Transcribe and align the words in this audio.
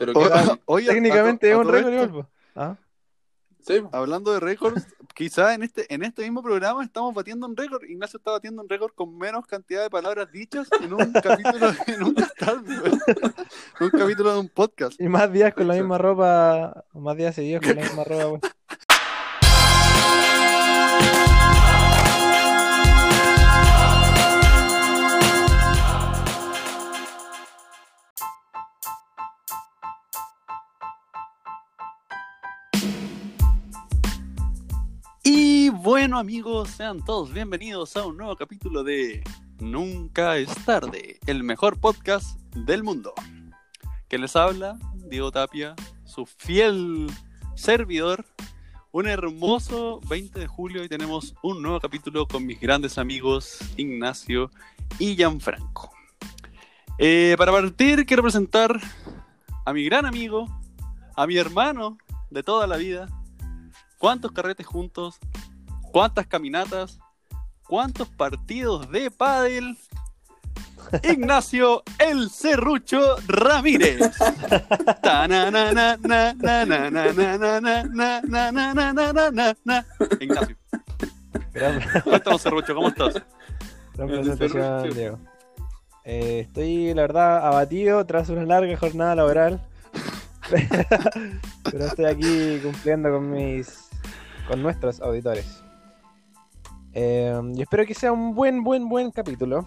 Pero 0.00 0.12
a- 0.34 0.58
Técnicamente 0.86 1.48
a 1.48 1.52
es 1.52 1.58
un 1.58 1.68
récord 1.68 1.92
igual. 1.92 2.26
¿Ah? 2.56 2.76
Sí. 3.60 3.82
Hablando 3.92 4.32
de 4.32 4.40
récords, 4.40 4.86
quizás 5.14 5.54
en 5.54 5.62
este, 5.62 5.92
en 5.92 6.02
este 6.02 6.22
mismo 6.22 6.42
programa 6.42 6.82
estamos 6.82 7.12
batiendo 7.14 7.46
un 7.46 7.54
récord. 7.54 7.84
Ignacio 7.84 8.16
está 8.16 8.30
batiendo 8.30 8.62
un 8.62 8.68
récord 8.70 8.92
con 8.94 9.18
menos 9.18 9.46
cantidad 9.46 9.82
de 9.82 9.90
palabras 9.90 10.32
dichas 10.32 10.66
en 10.82 10.94
un 10.94 11.12
capítulo, 11.22 11.70
en 11.86 12.02
un, 12.02 12.14
capítulo 13.90 14.32
de 14.32 14.40
un 14.40 14.48
podcast. 14.48 14.98
Y 14.98 15.08
más 15.08 15.30
días 15.30 15.52
con 15.52 15.68
la 15.68 15.74
misma 15.74 15.98
ropa, 15.98 16.86
más 16.94 17.16
días 17.18 17.34
seguidos 17.34 17.62
con 17.62 17.76
la 17.76 17.82
misma 17.82 18.04
ropa, 18.04 18.38
pues. 18.38 18.52
Bueno 35.90 36.20
amigos, 36.20 36.68
sean 36.70 37.04
todos 37.04 37.32
bienvenidos 37.32 37.96
a 37.96 38.06
un 38.06 38.16
nuevo 38.16 38.36
capítulo 38.36 38.84
de 38.84 39.24
Nunca 39.58 40.36
es 40.36 40.48
tarde, 40.64 41.18
el 41.26 41.42
mejor 41.42 41.80
podcast 41.80 42.38
del 42.54 42.84
mundo. 42.84 43.12
Que 44.08 44.16
les 44.16 44.36
habla 44.36 44.78
Diego 44.94 45.32
Tapia, 45.32 45.74
su 46.04 46.26
fiel 46.26 47.08
servidor. 47.56 48.24
Un 48.92 49.08
hermoso 49.08 49.98
20 50.08 50.38
de 50.38 50.46
julio 50.46 50.84
y 50.84 50.88
tenemos 50.88 51.34
un 51.42 51.60
nuevo 51.60 51.80
capítulo 51.80 52.28
con 52.28 52.46
mis 52.46 52.60
grandes 52.60 52.96
amigos 52.96 53.58
Ignacio 53.76 54.52
y 55.00 55.16
Gianfranco. 55.16 55.90
Eh, 56.98 57.34
para 57.36 57.50
partir 57.50 58.06
quiero 58.06 58.22
presentar 58.22 58.80
a 59.64 59.72
mi 59.72 59.84
gran 59.86 60.06
amigo, 60.06 60.46
a 61.16 61.26
mi 61.26 61.36
hermano 61.36 61.98
de 62.30 62.44
toda 62.44 62.68
la 62.68 62.76
vida, 62.76 63.08
cuántos 63.98 64.30
carretes 64.30 64.68
juntos, 64.68 65.18
cuántas 65.92 66.26
caminatas, 66.26 66.98
cuántos 67.66 68.08
partidos 68.08 68.90
de 68.90 69.10
pádel. 69.10 69.76
Ignacio 71.02 71.82
El 71.98 72.30
Cerrucho 72.30 73.16
Ramírez. 73.28 74.00
Ignacio. 80.20 80.56
Cuéntanos, 82.04 82.42
Cerrucho, 82.42 82.74
¿cómo 82.74 82.88
estás? 82.88 83.22
Gran 83.94 84.90
Diego. 84.90 85.18
Eh, 86.04 86.40
estoy, 86.46 86.94
la 86.94 87.02
verdad, 87.02 87.46
abatido 87.46 88.04
tras 88.06 88.28
una 88.30 88.44
larga 88.44 88.76
jornada 88.76 89.14
laboral. 89.14 89.60
Pero 91.70 91.84
estoy 91.84 92.06
aquí 92.06 92.58
cumpliendo 92.62 93.10
con 93.10 93.30
mis. 93.30 93.88
con 94.48 94.62
nuestros 94.62 95.00
auditores. 95.00 95.62
Eh, 96.92 97.40
y 97.54 97.62
espero 97.62 97.86
que 97.86 97.94
sea 97.94 98.12
un 98.12 98.34
buen, 98.34 98.62
buen, 98.64 98.88
buen 98.88 99.10
capítulo. 99.10 99.66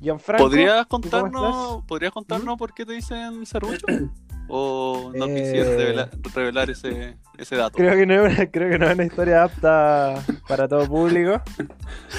Gianfranco, 0.00 0.44
¿Podrías 0.44 0.86
contarnos, 0.86 1.84
¿podrías 1.86 2.12
contarnos 2.12 2.58
por 2.58 2.74
qué 2.74 2.84
te 2.84 2.92
dicen 2.92 3.46
Serrucho? 3.46 3.86
¿O 4.48 5.10
no 5.14 5.26
Eh, 5.26 5.34
quisieras 5.34 5.76
revelar, 5.76 6.10
revelar 6.34 6.70
ese, 6.70 7.16
ese 7.36 7.56
dato? 7.56 7.76
Creo 7.76 7.96
que, 7.96 8.06
no 8.06 8.26
es 8.26 8.36
una, 8.38 8.46
creo 8.50 8.70
que 8.70 8.78
no 8.78 8.86
es 8.86 8.94
una 8.94 9.04
historia 9.04 9.42
apta 9.44 10.22
para 10.46 10.68
todo 10.68 10.86
público. 10.86 11.40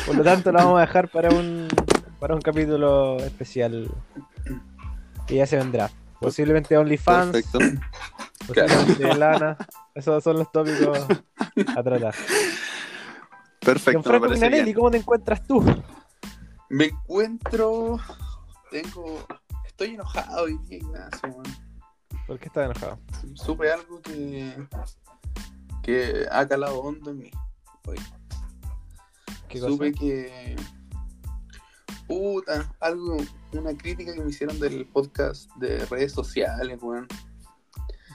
Por 0.05 0.15
lo 0.15 0.23
tanto, 0.23 0.51
la 0.51 0.63
vamos 0.63 0.79
a 0.79 0.81
dejar 0.81 1.07
para 1.09 1.29
un, 1.29 1.67
para 2.19 2.35
un 2.35 2.41
capítulo 2.41 3.17
especial 3.17 3.89
que 5.25 5.35
ya 5.35 5.45
se 5.45 5.55
vendrá. 5.55 5.89
Posiblemente 6.19 6.75
OnlyFans, 6.77 7.31
Perfecto. 7.31 7.59
posiblemente 8.47 9.15
Lana. 9.15 9.55
Esos 9.93 10.23
son 10.23 10.39
los 10.39 10.51
tópicos 10.51 10.99
a 11.75 11.83
tratar. 11.83 12.13
Perfecto, 13.67 14.21
Pinanelli, 14.21 14.63
bien. 14.63 14.75
¿cómo 14.75 14.89
te 14.89 14.95
encuentras 14.95 15.45
tú? 15.45 15.61
Me 16.69 16.85
encuentro. 16.85 17.99
Tengo. 18.71 19.27
Estoy 19.65 19.95
enojado 19.95 20.43
hoy 20.45 20.57
día, 20.69 20.77
Ignacio, 20.77 21.27
weón. 21.27 21.43
¿Por 22.25 22.39
qué 22.39 22.45
estás 22.45 22.63
enojado? 22.63 22.97
Supe 23.33 23.69
algo 23.69 24.01
que. 24.01 24.55
que 25.83 26.25
ha 26.31 26.47
calado 26.47 26.79
hondo 26.79 27.11
en 27.11 27.17
mí. 27.17 27.31
Hoy. 27.85 27.97
¿Qué 29.49 29.59
cosa? 29.59 29.73
Supe 29.73 29.91
que. 29.91 30.55
Puta, 32.07 32.73
algo. 32.79 33.17
Una 33.51 33.75
crítica 33.75 34.13
que 34.13 34.21
me 34.21 34.29
hicieron 34.29 34.57
del 34.61 34.85
podcast 34.85 35.51
de 35.55 35.85
redes 35.87 36.13
sociales, 36.13 36.79
weón. 36.81 37.05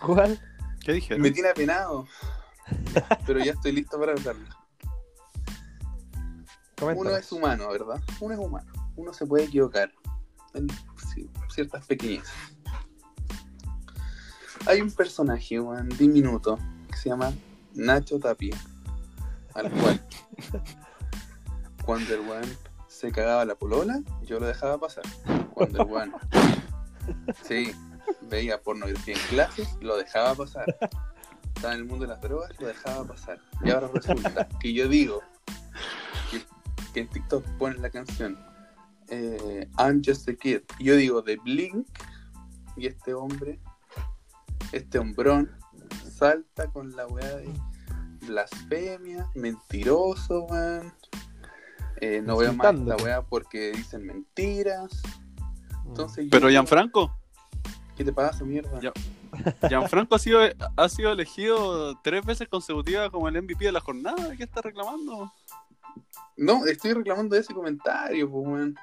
¿Cuál? 0.00 0.40
¿Qué 0.80 0.92
dije? 0.94 1.18
Me 1.18 1.30
tiene 1.30 1.50
apenado. 1.50 2.06
Pero 3.26 3.38
ya 3.40 3.52
estoy 3.52 3.72
listo 3.72 4.00
para 4.00 4.12
hablarlo. 4.12 4.61
Uno 6.82 7.16
es 7.16 7.32
humano, 7.32 7.68
¿verdad? 7.70 8.00
Uno 8.20 8.34
es 8.34 8.40
humano. 8.40 8.72
Uno 8.96 9.12
se 9.12 9.26
puede 9.26 9.44
equivocar 9.44 9.92
en 10.54 10.66
ciertas 11.48 11.86
pequeñeces. 11.86 12.32
Hay 14.66 14.80
un 14.80 14.90
personaje, 14.90 15.58
weón, 15.60 15.88
diminuto, 15.90 16.58
que 16.88 16.96
se 16.96 17.08
llama 17.08 17.32
Nacho 17.74 18.18
Tapia. 18.18 18.56
Al 19.54 19.70
cual, 19.70 20.00
cuando 21.84 22.14
el 22.14 22.20
weón 22.20 22.56
se 22.88 23.10
cagaba 23.10 23.44
la 23.44 23.54
polola, 23.54 24.00
yo 24.22 24.38
lo 24.38 24.46
dejaba 24.46 24.78
pasar. 24.78 25.04
Cuando 25.54 25.82
el 25.82 25.88
weón, 25.88 26.12
sí, 27.42 27.72
veía 28.22 28.62
pornografía 28.62 29.14
en 29.14 29.20
clases, 29.28 29.68
lo 29.80 29.96
dejaba 29.96 30.34
pasar. 30.34 30.66
Estaba 31.54 31.74
en 31.74 31.80
el 31.80 31.86
mundo 31.86 32.06
de 32.06 32.08
las 32.08 32.20
drogas, 32.20 32.50
lo 32.60 32.66
dejaba 32.68 33.04
pasar. 33.04 33.40
Y 33.64 33.70
ahora 33.70 33.88
resulta 33.88 34.48
que 34.60 34.72
yo 34.72 34.88
digo 34.88 35.22
que, 36.92 37.00
en 37.00 37.08
TikTok 37.08 37.44
ponen 37.58 37.82
la 37.82 37.90
canción 37.90 38.38
eh, 39.08 39.68
I'm 39.78 40.02
Just 40.04 40.28
a 40.28 40.34
Kid. 40.34 40.60
Y 40.78 40.84
yo 40.84 40.96
digo 40.96 41.22
de 41.22 41.36
Blink 41.36 41.86
y 42.76 42.86
este 42.86 43.14
hombre, 43.14 43.60
este 44.72 44.98
hombrón, 44.98 45.50
salta 46.10 46.68
con 46.68 46.94
la 46.96 47.06
weá 47.06 47.36
de 47.36 47.52
blasfemia, 48.26 49.28
mentiroso, 49.34 50.44
weón. 50.44 50.92
Eh, 52.00 52.20
no 52.20 52.36
veo 52.36 52.52
más 52.52 52.72
Insultándote. 52.72 53.04
weá 53.04 53.22
porque 53.22 53.72
dicen 53.72 54.06
mentiras. 54.06 55.02
Entonces, 55.86 56.24
yo 56.24 56.30
Pero 56.30 56.48
digo, 56.48 56.50
Gianfranco, 56.50 57.14
¿qué 57.96 58.04
te 58.04 58.12
pasa, 58.12 58.44
mierda? 58.44 58.80
Ya. 58.80 58.92
Gianfranco 59.68 60.14
ha 60.14 60.18
sido, 60.18 60.40
ha 60.76 60.88
sido 60.88 61.12
elegido 61.12 61.98
tres 62.02 62.24
veces 62.24 62.48
consecutivas 62.48 63.10
como 63.10 63.28
el 63.28 63.40
MVP 63.40 63.64
de 63.66 63.72
la 63.72 63.80
jornada. 63.80 64.34
¿Qué 64.36 64.44
está 64.44 64.62
reclamando? 64.62 65.30
No, 66.36 66.66
estoy 66.66 66.92
reclamando 66.94 67.36
ese 67.36 67.52
comentario, 67.54 68.30
pues, 68.30 68.46
weón. 68.46 68.74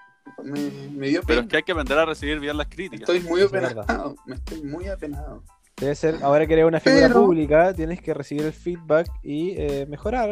Me, 0.44 0.60
me 0.92 1.08
dio 1.08 1.22
Pero 1.22 1.26
pena. 1.26 1.42
es 1.42 1.48
que 1.48 1.58
hay 1.58 1.64
que 1.64 1.72
aprender 1.72 1.98
a 1.98 2.06
recibir 2.06 2.40
bien 2.40 2.56
las 2.56 2.68
críticas. 2.68 3.10
Estoy 3.10 3.20
muy 3.22 3.40
Eso 3.42 3.48
es 3.48 3.52
verdad. 3.52 3.80
apenado. 3.84 4.16
Me 4.26 4.36
estoy 4.36 4.62
muy 4.64 4.88
apenado. 4.88 5.44
Debe 5.78 5.96
ser, 5.96 6.20
ahora 6.22 6.46
que 6.46 6.54
eres 6.54 6.66
una 6.66 6.80
figura 6.80 7.08
Pero- 7.08 7.22
pública, 7.26 7.74
tienes 7.74 8.02
que 8.02 8.14
recibir 8.14 8.44
el 8.46 8.54
feedback 8.54 9.10
y 9.24 9.52
eh, 9.58 9.86
mejorar. 9.90 10.30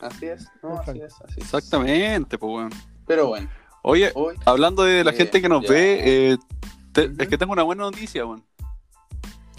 Así 0.00 0.26
es, 0.26 0.46
no, 0.62 0.78
así 0.80 1.00
es, 1.00 1.14
así 1.22 1.34
es. 1.36 1.38
Exactamente, 1.38 2.36
pues 2.38 2.50
bueno. 2.50 2.70
Pero 3.06 3.28
bueno, 3.28 3.48
Oye, 3.82 4.10
hoy 4.14 4.34
hablando 4.44 4.82
de 4.82 5.02
la 5.04 5.12
Eh, 5.12 5.16
gente 5.16 5.40
que 5.40 5.48
nos 5.48 5.62
ya. 5.64 5.70
ve, 5.72 6.00
eh, 6.32 6.38
te- 6.92 7.06
Ujú. 7.06 7.14
es 7.22 7.28
que 7.28 7.38
tengo 7.38 7.52
una 7.52 7.62
buena 7.62 7.84
noticia, 7.84 8.26
weón. 8.26 8.44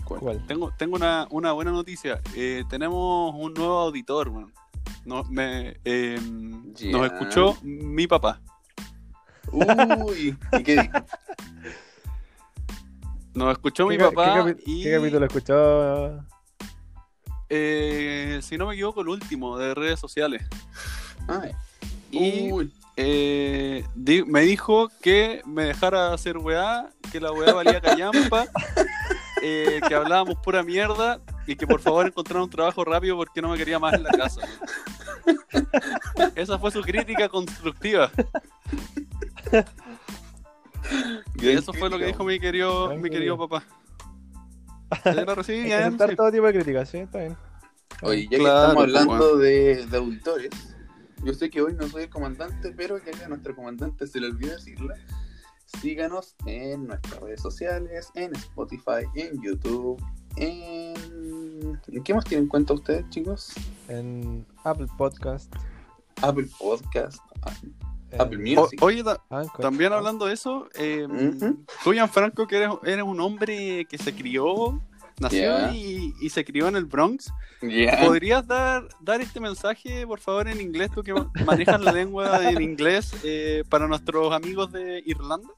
¿Cuál? 0.06 0.46
Tengo, 0.46 0.72
tengo 0.78 0.96
una, 0.98 1.26
una 1.32 1.54
buena 1.54 1.72
noticia. 1.72 2.20
Eh, 2.36 2.64
tenemos 2.70 3.34
un 3.36 3.54
nuevo 3.54 3.80
auditor, 3.80 4.28
weón. 4.30 4.54
No, 5.06 5.24
me, 5.26 5.78
eh, 5.84 6.20
Ya. 6.76 6.92
Nos 6.92 7.06
escuchó 7.06 7.58
mi 7.64 8.08
papá. 8.08 8.40
Uy, 9.52 10.38
¿y 10.54 10.64
qué 10.64 10.76
dijo? 10.82 11.06
Nos 13.34 13.52
escuchó 13.54 13.88
mi 13.88 13.98
¿Qué, 13.98 14.04
ca- 14.04 14.10
papá 14.12 14.46
qué 14.46 14.58
y, 14.66 14.84
qué 14.84 14.96
capítulo 14.96 15.26
escuchó? 15.26 16.26
eh, 17.50 18.40
si 18.42 18.58
no 18.58 18.68
me 18.68 18.74
equivoco, 18.74 19.02
el 19.02 19.10
último 19.10 19.58
de 19.58 19.74
redes 19.74 20.00
sociales. 20.00 20.44
Ay, 21.28 21.52
Y 22.12 22.52
uy, 22.52 22.74
eh, 22.98 23.86
di- 23.96 24.24
me 24.24 24.42
dijo 24.42 24.90
que 25.02 25.42
me 25.46 25.64
dejara 25.66 26.14
hacer 26.14 26.38
weá, 26.38 26.90
que 27.12 27.20
la 27.20 27.32
weá 27.32 27.54
valía 27.54 27.82
callampa, 27.82 28.46
eh, 29.42 29.82
que 29.88 29.96
hablábamos 29.96 30.36
pura 30.44 30.62
mierda 30.64 31.20
y 31.48 31.56
que 31.56 31.66
por 31.68 31.80
favor 31.80 32.08
encontrara 32.08 32.44
un 32.44 32.50
trabajo 32.50 32.84
rápido 32.84 33.16
porque 33.18 33.42
no 33.42 33.50
me 33.50 33.58
quería 33.58 33.80
más 33.80 33.94
en 33.94 34.04
la 34.04 34.12
casa. 34.12 34.42
Esa 36.36 36.58
fue 36.60 36.72
su 36.72 36.82
crítica 36.82 37.30
constructiva. 37.30 38.12
Y 41.36 41.50
eso 41.50 41.74
fue 41.74 41.90
lo 41.90 41.98
que 41.98 42.06
dijo 42.08 42.24
mi 42.24 42.40
querido, 42.40 42.96
mi 42.98 43.10
querido 43.10 43.38
papá. 43.38 43.64
La 45.06 45.36
recibí 45.36 45.64
bien. 45.64 45.98
sí. 45.98 46.16
todo 46.16 46.32
tipo 46.32 46.46
de 46.46 46.54
críticas, 46.54 46.90
sí, 46.90 46.98
está 46.98 47.20
bien. 47.20 47.38
Oye, 48.02 48.28
ya 48.30 48.38
Claro, 48.38 48.76
que 48.76 48.82
estamos 48.82 48.84
hablando 48.84 49.38
de, 49.38 49.86
de 49.86 49.98
auditores, 49.98 50.50
yo 51.24 51.34
sé 51.34 51.50
que 51.50 51.62
hoy 51.62 51.74
no 51.74 51.88
soy 51.88 52.04
el 52.04 52.10
comandante, 52.10 52.74
pero 52.76 52.98
ya 52.98 53.12
que 53.12 53.24
a 53.24 53.28
nuestro 53.28 53.56
comandante 53.56 54.08
se 54.08 54.20
le 54.20 54.28
olvidó 54.28 54.54
decirlo, 54.54 54.94
Síganos 55.80 56.36
en 56.46 56.88
nuestras 56.88 57.22
redes 57.22 57.42
sociales, 57.42 58.12
en 58.16 58.36
Spotify, 58.36 59.06
en 59.16 59.42
YouTube, 59.42 60.02
en... 60.38 61.80
¿En 61.88 62.04
qué 62.04 62.14
más 62.14 62.26
tienen 62.26 62.48
cuenta 62.48 62.74
ustedes, 62.74 63.08
chicos? 63.10 63.54
En 63.88 64.46
Apple 64.64 64.88
Podcast. 64.98 65.54
Apple 66.22 66.48
Podcast, 66.60 67.20
en 68.12 68.22
Apple 68.22 68.38
O- 68.58 68.62
Music. 68.62 68.82
oye, 68.84 69.04
ta- 69.04 69.24
Anchor. 69.30 69.62
también 69.62 69.92
hablando 69.94 70.26
de 70.28 70.34
eso, 70.34 70.68
eh, 70.76 71.08
Ujú. 71.10 71.64
tú, 71.84 71.94
Gianfranco, 71.94 72.46
que 72.48 72.58
eres, 72.58 72.70
eres 72.84 73.04
un 73.04 73.20
hombre 73.20 73.86
que 73.86 73.98
se 73.98 74.14
crió, 74.14 74.80
nació 75.20 75.42
Ya. 75.42 75.74
y, 75.74 76.14
y 76.22 76.30
se 76.30 76.46
crió 76.46 76.68
en 76.68 76.76
el 76.76 76.86
Bronx. 76.86 77.34
Ya. 77.62 78.06
¿Podrías 78.06 78.46
dar, 78.46 78.88
dar 79.02 79.22
este 79.22 79.40
mensaje, 79.40 80.06
por 80.06 80.20
favor, 80.20 80.48
en 80.48 80.62
inglés, 80.62 80.92
tú 80.94 81.02
que 81.04 81.14
manejas 81.46 81.82
la 81.82 81.92
lengua 81.92 82.50
en 82.52 82.62
inglés, 82.62 83.14
eh, 83.24 83.64
para 83.70 83.88
nuestros 83.88 84.32
amigos 84.34 84.72
de 84.72 85.02
Irlanda? 85.06 85.50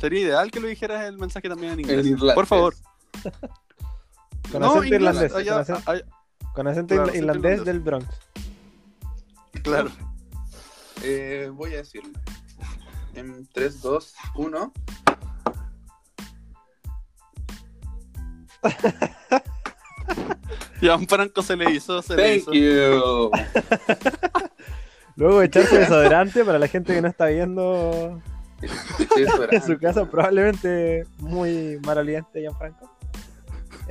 Sería 0.00 0.20
ideal 0.20 0.50
que 0.50 0.60
lo 0.60 0.66
dijeras 0.68 1.04
el 1.06 1.18
mensaje 1.18 1.48
también 1.48 1.74
en 1.74 1.80
inglés. 1.80 2.06
En. 2.06 2.16
Por 2.34 2.46
favor. 2.46 2.74
Con 4.52 4.60
No, 4.62 4.66
acento 4.68 4.84
inglés, 4.84 5.00
irlandés. 5.00 5.34
allá- 5.34 5.52
con 5.52 5.60
acento, 5.60 5.90
allá- 5.90 6.04
con 6.54 6.66
acento 6.68 6.94
claro, 6.94 7.02
irla- 7.02 7.10
acento 7.10 7.18
irlandés 7.18 7.52
irlandés. 7.52 7.64
del 7.66 7.80
Bronx. 7.80 8.06
claro. 9.62 9.90
Eh, 11.02 11.50
voy 11.54 11.74
a 11.74 11.76
decirlo. 11.78 12.10
En 13.14 13.46
3, 13.52 13.80
2, 13.80 14.14
1. 14.36 14.72
Gianfranco 20.80 21.42
se 21.42 21.56
le 21.56 21.70
hizo, 21.72 22.00
se 22.02 22.16
le 22.16 22.22
Thank 22.40 22.54
hizo. 22.54 23.30
you. 23.30 23.30
Luego 25.16 25.42
echarse 25.42 25.78
desodorante 25.78 26.44
para 26.44 26.58
la 26.58 26.66
gente 26.68 26.94
que 26.94 27.02
no 27.02 27.08
está 27.08 27.26
viendo 27.26 28.20
en 29.50 29.62
su 29.62 29.78
casa, 29.78 30.06
probablemente 30.10 31.06
muy 31.18 31.78
maloliente, 31.84 32.40
Gianfranco. 32.40 32.90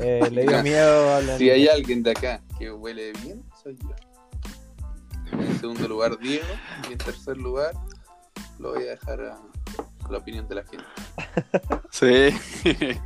Eh, 0.01 0.30
le 0.31 0.46
dio 0.48 0.63
miedo 0.63 1.16
a 1.16 1.22
la- 1.22 1.38
Si 1.38 1.50
hay 1.50 1.68
alguien 1.68 2.01
de 2.04 2.12
acá 2.12 2.42
que 2.57 2.72
huele 2.72 3.12
bien, 3.24 3.44
soy 3.62 3.78
yo. 3.78 3.90
En 5.31 5.60
segundo 5.60 5.88
lugar, 5.88 6.18
Diego. 6.18 6.46
Y 6.90 6.94
en 6.94 6.98
tercer 6.98 7.38
lugar, 7.38 7.74
lo 8.60 8.74
voy 8.74 8.84
a 8.84 8.92
dejar 8.92 9.22
a 9.22 9.38
la 10.10 10.18
opinión 10.18 10.48
de 10.48 10.56
la 10.56 10.63
gente. 10.63 10.86
Sí. 11.92 12.30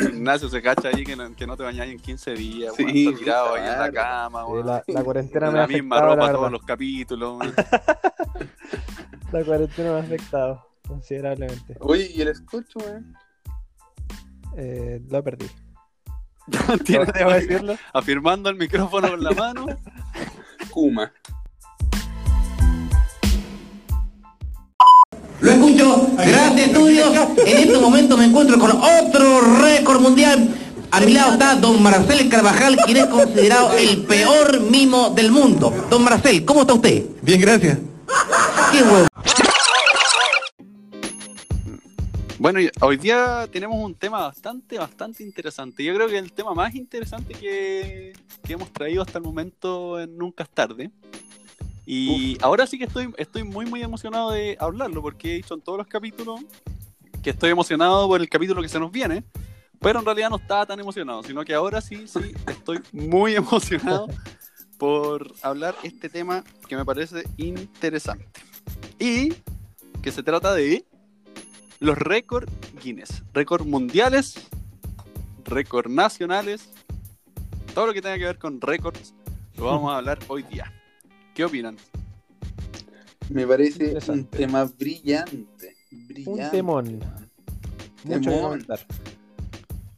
Ignacio 0.00 0.48
se 0.48 0.62
cacha 0.62 0.88
ahí 0.88 1.04
que 1.04 1.14
no, 1.16 1.34
que 1.36 1.46
no 1.46 1.54
te 1.56 1.62
bañáis 1.64 1.92
en 1.92 1.98
15 1.98 2.32
días, 2.32 2.74
Sí, 2.76 3.06
está 3.08 3.18
tirado 3.18 3.54
ahí 3.54 3.62
en 3.70 3.78
la 3.78 3.92
cama, 3.92 4.44
Sí, 4.46 4.62
la, 4.64 4.84
la 4.86 5.04
cuarentena 5.04 5.50
me 5.50 5.58
ha 5.58 5.62
la 5.62 5.68
misma 5.68 5.96
la 5.96 6.02
ropa 6.14 6.32
todos 6.32 6.52
los 6.52 6.62
capítulos. 6.62 7.38
La 9.32 9.44
cuarentena 9.44 9.90
me 9.90 9.96
ha 9.96 10.00
afectado 10.02 10.66
considerablemente. 10.86 11.76
Oye, 11.80 12.10
¿y 12.14 12.22
el 12.22 12.28
escucho, 12.28 12.78
weón? 12.78 13.14
Eh, 14.56 15.02
lo 15.10 15.22
perdí. 15.22 15.46
Tiene- 16.84 17.06
Debo 17.06 17.30
decirlo. 17.32 17.76
afirmando 17.92 18.50
el 18.50 18.56
micrófono 18.56 19.10
con 19.10 19.22
la 19.24 19.30
mano. 19.32 19.66
Kuma. 20.70 21.12
Lo 25.40 25.50
escucho, 25.50 26.08
gracias 26.16 26.68
estudios. 26.68 27.08
En 27.44 27.56
este 27.58 27.78
momento 27.78 28.16
me 28.16 28.24
encuentro 28.24 28.58
con 28.58 28.70
otro 28.72 29.40
récord 29.60 30.00
mundial. 30.00 30.48
A 30.90 31.00
mi 31.00 31.12
lado 31.12 31.32
está 31.32 31.56
don 31.56 31.82
Marcel 31.82 32.28
Carvajal, 32.28 32.76
quien 32.86 32.96
es 32.98 33.06
considerado 33.06 33.72
el 33.76 34.02
peor 34.04 34.60
mimo 34.60 35.10
del 35.10 35.30
mundo. 35.30 35.72
Don 35.90 36.02
Marcel, 36.04 36.44
¿cómo 36.44 36.62
está 36.62 36.74
usted? 36.74 37.04
Bien, 37.22 37.40
gracias. 37.40 37.78
Qué 38.72 38.82
huevo. 38.82 39.06
Bueno, 42.38 42.60
hoy 42.82 42.98
día 42.98 43.48
tenemos 43.50 43.82
un 43.82 43.94
tema 43.94 44.20
bastante, 44.20 44.76
bastante 44.78 45.22
interesante. 45.22 45.82
Yo 45.82 45.94
creo 45.94 46.06
que 46.06 46.18
el 46.18 46.32
tema 46.32 46.52
más 46.52 46.74
interesante 46.74 47.32
que, 47.32 48.12
que 48.44 48.52
hemos 48.52 48.70
traído 48.72 49.00
hasta 49.00 49.16
el 49.16 49.24
momento 49.24 49.98
en 49.98 50.18
Nunca 50.18 50.44
es 50.44 50.50
tarde. 50.50 50.90
Y 51.86 52.36
ahora 52.42 52.66
sí 52.66 52.78
que 52.78 52.84
estoy, 52.84 53.10
estoy 53.16 53.42
muy, 53.42 53.64
muy 53.64 53.80
emocionado 53.80 54.32
de 54.32 54.54
hablarlo, 54.60 55.00
porque 55.00 55.32
he 55.32 55.36
dicho 55.36 55.54
en 55.54 55.62
todos 55.62 55.78
los 55.78 55.86
capítulos 55.86 56.40
que 57.22 57.30
estoy 57.30 57.50
emocionado 57.50 58.06
por 58.06 58.20
el 58.20 58.28
capítulo 58.28 58.60
que 58.60 58.68
se 58.68 58.78
nos 58.78 58.92
viene, 58.92 59.24
pero 59.80 60.00
en 60.00 60.04
realidad 60.04 60.28
no 60.28 60.36
estaba 60.36 60.66
tan 60.66 60.78
emocionado, 60.78 61.22
sino 61.22 61.42
que 61.42 61.54
ahora 61.54 61.80
sí, 61.80 62.06
sí, 62.06 62.32
estoy 62.48 62.80
muy 62.92 63.34
emocionado 63.34 64.08
por 64.76 65.32
hablar 65.40 65.74
este 65.82 66.10
tema 66.10 66.44
que 66.68 66.76
me 66.76 66.84
parece 66.84 67.24
interesante. 67.38 68.26
Y 68.98 69.32
que 70.02 70.12
se 70.12 70.22
trata 70.22 70.52
de 70.54 70.84
los 71.80 71.96
récords 71.98 72.50
Guinness, 72.82 73.22
récords 73.32 73.66
mundiales, 73.66 74.34
récords 75.44 75.90
nacionales, 75.90 76.70
todo 77.74 77.86
lo 77.88 77.92
que 77.94 78.02
tenga 78.02 78.16
que 78.18 78.24
ver 78.24 78.38
con 78.38 78.60
récords, 78.60 79.14
lo 79.56 79.66
vamos 79.66 79.92
a 79.92 79.96
hablar 79.98 80.18
hoy 80.28 80.42
día. 80.44 80.72
¿Qué 81.34 81.44
opinan? 81.44 81.76
Me 83.28 83.46
parece 83.46 83.96
un 84.08 84.24
tema 84.26 84.64
brillante. 84.64 85.76
brillante. 85.90 86.30
Un 86.44 86.50
temón. 86.50 87.00
Mucho 88.04 88.20
que 88.20 88.26
Temón. 88.26 88.42
comentar. 88.42 88.80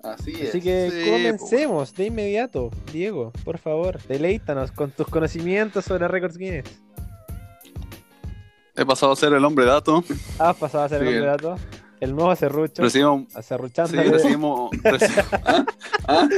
Así 0.03 0.31
es. 0.41 0.49
Así 0.49 0.61
que 0.63 0.91
Sí, 0.91 1.11
comencemos 1.11 1.95
de 1.95 2.07
inmediato. 2.07 2.71
Diego, 2.93 3.33
por 3.45 3.59
favor, 3.59 4.01
deleítanos 4.09 4.73
con 4.73 4.91
tus 4.91 5.07
conocimientos 5.09 5.85
sobre 5.85 6.09
récords 6.09 6.39
Guinness. 6.39 6.81
He 8.79 8.87
pasado 8.87 9.13
a 9.13 9.17
ser 9.17 9.33
el 9.33 9.45
hombre 9.45 9.65
dato. 9.67 10.05
Has 10.39 10.57
pasado 10.57 10.85
a 10.85 10.89
ser 10.89 11.03
el 11.03 11.09
Bien. 11.09 11.23
hombre 11.29 11.31
dato. 11.31 11.57
El 12.01 12.15
nuevo 12.15 12.35
serrucho. 12.37 12.81
Recibimos, 12.83 13.25
sí, 13.29 13.37
Acerruchándole 13.39 14.05
recibimos, 14.05 14.71
reci- 14.71 15.67
¿Ah? 16.07 16.29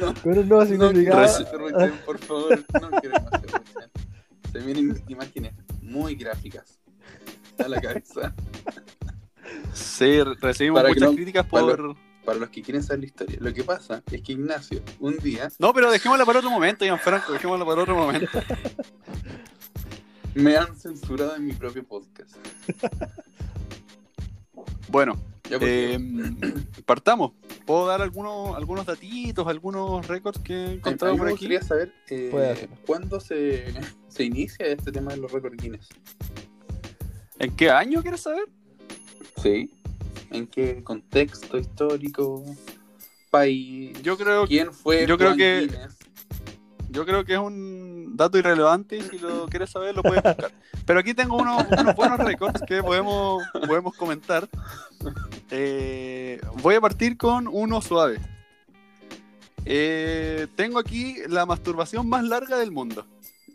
No, 0.00 0.14
con 0.20 0.36
un 0.38 0.48
nuevo 0.48 0.64
no 0.64 0.66
significado. 0.66 1.44
Ferruchen, 1.46 1.92
por 2.04 2.18
favor. 2.18 2.64
No 2.80 2.90
quiero 3.00 3.14
más. 3.22 3.40
Se 4.52 4.58
vienen 4.58 5.00
imágenes 5.06 5.52
muy 5.80 6.16
gráficas 6.16 6.80
a 7.64 7.68
la 7.68 7.80
cabeza. 7.80 8.34
sí, 9.72 10.20
recibimos 10.40 10.80
Para 10.82 10.88
que 10.88 10.94
muchas 10.94 11.10
no- 11.10 11.14
críticas 11.16 11.46
para 11.46 11.64
por... 11.66 11.96
Para 12.24 12.38
los 12.40 12.50
que 12.50 12.60
quieren 12.60 12.82
saber 12.82 13.00
la 13.00 13.06
historia. 13.06 13.38
Lo 13.40 13.54
que 13.54 13.62
pasa 13.64 14.02
es 14.10 14.20
que 14.22 14.32
Ignacio, 14.32 14.82
un 14.98 15.16
día, 15.18 15.48
No, 15.60 15.72
pero 15.72 15.90
dejémosla 15.90 16.26
para 16.26 16.40
otro 16.40 16.50
momento, 16.50 16.84
Gianfranco, 16.84 17.32
dejémosla 17.32 17.64
para 17.64 17.82
otro 17.82 17.94
momento. 17.96 18.28
me 20.34 20.56
han 20.56 20.76
censurado 20.78 21.36
en 21.36 21.46
mi 21.46 21.52
propio 21.52 21.84
podcast. 21.84 22.34
Bueno, 24.88 25.16
eh, 25.48 25.96
partamos. 26.84 27.32
¿Puedo 27.64 27.86
dar 27.86 28.02
algunos, 28.02 28.56
algunos 28.56 28.84
datitos, 28.86 29.46
algunos 29.46 30.06
récords 30.08 30.40
que 30.42 30.52
he 30.64 30.66
mí 30.68 30.74
encontrado 30.74 31.16
por 31.16 31.26
me 31.26 31.32
aquí? 31.32 31.46
gustaría 31.46 31.62
saber 31.62 31.94
eh, 32.10 32.68
cuándo 32.86 33.20
se, 33.20 33.72
se 34.08 34.24
inicia 34.24 34.66
este 34.66 34.90
tema 34.90 35.12
de 35.12 35.18
los 35.18 35.30
récords 35.30 35.56
Guinness. 35.62 35.88
¿En 37.38 37.54
qué 37.54 37.70
año 37.70 38.02
quieres 38.02 38.22
saber? 38.22 38.42
Sí. 39.40 39.70
¿En 40.32 40.48
qué 40.48 40.82
contexto 40.82 41.56
histórico? 41.56 42.44
País. 43.30 44.02
Yo 44.02 44.18
creo, 44.18 44.44
¿Quién 44.46 44.72
fue? 44.74 45.06
yo 45.06 45.16
creo 45.16 45.30
Juan 45.30 45.38
que- 45.38 45.60
Guinness? 45.60 45.96
yo 46.90 47.06
creo 47.06 47.24
que 47.24 47.34
es 47.34 47.38
un 47.38 47.99
dato 48.12 48.38
irrelevante 48.38 48.96
y 48.98 49.02
si 49.02 49.18
lo 49.18 49.46
quieres 49.46 49.70
saber 49.70 49.94
lo 49.94 50.02
puedes 50.02 50.22
buscar. 50.22 50.52
Pero 50.86 51.00
aquí 51.00 51.14
tengo 51.14 51.36
unos, 51.36 51.64
unos 51.70 51.94
buenos 51.96 52.18
récords 52.18 52.62
que 52.66 52.82
podemos, 52.82 53.42
podemos 53.66 53.94
comentar. 53.96 54.48
Eh, 55.50 56.40
voy 56.62 56.74
a 56.76 56.80
partir 56.80 57.16
con 57.16 57.46
uno 57.48 57.80
suave. 57.80 58.18
Eh, 59.64 60.46
tengo 60.56 60.78
aquí 60.78 61.16
la 61.28 61.44
masturbación 61.46 62.08
más 62.08 62.24
larga 62.24 62.56
del 62.58 62.70
mundo. 62.70 63.04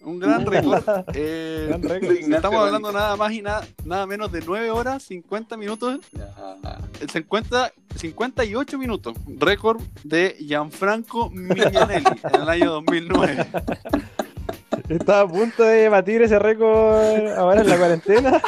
Un 0.04 0.20
gran 0.20 0.46
récord. 0.46 0.84
Eh, 1.16 1.66
Gran 1.68 1.82
récord. 1.82 2.12
Ignacio 2.12 2.36
estamos 2.36 2.62
hablando 2.64 2.92
nada 2.92 3.16
más 3.16 3.32
y 3.34 3.42
nada, 3.42 3.66
nada 3.86 4.06
menos 4.06 4.32
de 4.32 4.42
9 4.46 4.70
horas, 4.70 5.02
50 5.04 5.58
minutos, 5.58 6.00
Ya. 6.12 6.30
eh, 7.02 7.08
50, 7.12 7.72
58 7.96 8.78
minutos. 8.78 9.18
Récord 9.40 9.82
de 10.04 10.36
Gianfranco 10.40 11.32
Mignanelli 11.32 12.06
en 12.34 12.42
el 12.42 12.50
año 12.50 12.72
2009. 12.74 13.48
Estaba 14.90 15.22
a 15.22 15.28
punto 15.28 15.64
de 15.64 15.90
batir 15.90 16.22
ese 16.22 16.38
récord 16.40 17.28
ahora 17.38 17.62
en 17.62 17.70
la 17.70 17.78
cuarentena. 17.78 18.42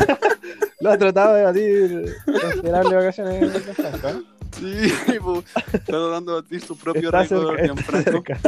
Lo 0.80 0.90
ha 0.90 0.98
tratado 0.98 1.34
de 1.34 1.42
batir 1.44 2.14
considerables 2.24 2.92
vacaciones. 2.94 3.56
¿eh? 3.56 4.22
Sí, 4.58 5.18
pues, 5.22 5.44
está 5.56 5.82
tratando 5.84 6.36
de 6.36 6.42
batir 6.42 6.60
su 6.62 6.76
propio 6.78 7.08
Está 7.10 7.22
récord, 7.22 8.04
cerca. 8.04 8.38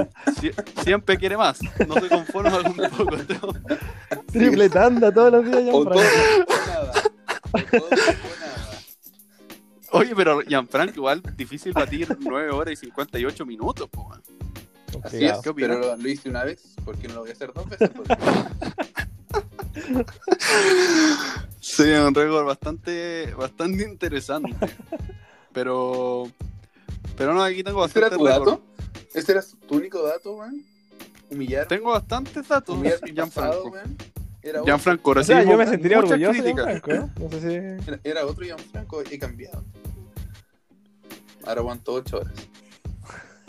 Sie- 0.41 0.55
siempre 0.83 1.19
quiere 1.19 1.37
más, 1.37 1.59
no 1.87 1.95
se 1.95 2.09
conforma 2.09 2.63
con 2.63 2.81
un 2.81 2.91
poco. 2.91 3.17
¿no? 3.17 3.55
Triple 4.33 4.71
tanda 4.71 5.13
todos 5.13 5.33
los 5.33 5.45
días, 5.45 5.63
Gianfranco. 5.65 6.01
Oye, 9.91 10.15
pero 10.15 10.41
Gianfranco, 10.43 10.95
igual 10.97 11.23
difícil 11.37 11.73
batir 11.73 12.09
9 12.21 12.51
horas 12.51 12.73
y 12.73 12.77
58 12.77 13.47
minutos. 13.47 13.89
po, 13.91 14.05
man. 14.09 14.23
Así 15.03 15.25
es, 15.25 15.39
pero 15.55 15.79
lo, 15.79 15.97
lo 15.97 16.09
hice 16.09 16.29
una 16.29 16.45
vez, 16.45 16.63
¿por 16.85 16.97
qué 16.97 17.09
no 17.09 17.15
lo 17.15 17.21
voy 17.21 17.31
a 17.31 17.33
hacer 17.33 17.53
dos 17.53 17.69
veces? 17.69 17.91
Pues, 17.91 18.09
Sí, 21.61 21.83
un 21.83 22.15
récord 22.15 22.47
bastante, 22.47 23.33
bastante 23.35 23.83
interesante. 23.85 24.55
Pero, 25.53 26.31
pero 27.17 27.35
no, 27.35 27.43
aquí 27.43 27.63
tengo 27.63 27.85
¿Ese 27.85 27.99
era 27.99 28.09
bastante 28.09 28.17
tu 28.17 28.45
dato? 28.45 28.63
¿Ese 29.15 29.33
era 29.33 29.43
tu 29.67 29.77
único 29.77 30.03
dato, 30.03 30.37
weón? 30.37 30.65
Humillar. 31.31 31.67
Tengo 31.69 31.91
bastantes 31.91 32.49
datos. 32.49 32.77
Humillar 32.77 33.01
mi 33.03 33.13
pasado, 33.13 33.63
Gianfranco. 33.63 33.69
weón. 33.71 33.97
Era 34.43 34.61
otro, 34.61 34.65
Gianfranco, 34.67 35.11
O 35.11 35.25
sea, 35.25 35.43
yo 35.45 35.57
me 35.59 35.67
sentiría 35.67 35.99
orgulloso. 35.99 36.43
Gianfranco, 36.43 36.93
¿eh? 36.93 37.07
No 37.21 37.31
sé 37.31 37.41
si... 37.41 37.91
era, 37.91 38.01
era 38.05 38.27
otro 38.27 38.45
Gianfranco, 38.45 39.03
he 39.03 39.19
cambiado. 39.19 39.65
Ahora 41.45 41.61
aguanto 41.61 41.93
8 41.95 42.17
horas. 42.19 42.33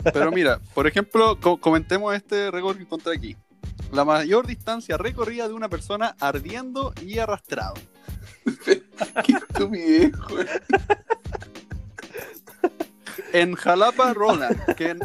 Pero 0.02 0.30
mira, 0.32 0.60
por 0.74 0.86
ejemplo, 0.86 1.38
co- 1.40 1.58
comentemos 1.58 2.14
este 2.14 2.50
récord 2.50 2.76
que 2.76 2.82
encontré 2.82 3.14
aquí. 3.16 3.36
La 3.92 4.04
mayor 4.04 4.46
distancia 4.46 4.96
recorrida 4.96 5.48
de 5.48 5.54
una 5.54 5.68
persona 5.68 6.14
ardiendo 6.20 6.92
y 7.04 7.18
arrastrado. 7.18 7.74
Qué 8.64 9.32
estupidez, 9.32 10.12
weón. 10.30 10.46
En 13.32 13.54
Jalapa 13.54 14.12
Roland, 14.14 14.74
que 14.74 14.90
en- 14.90 15.00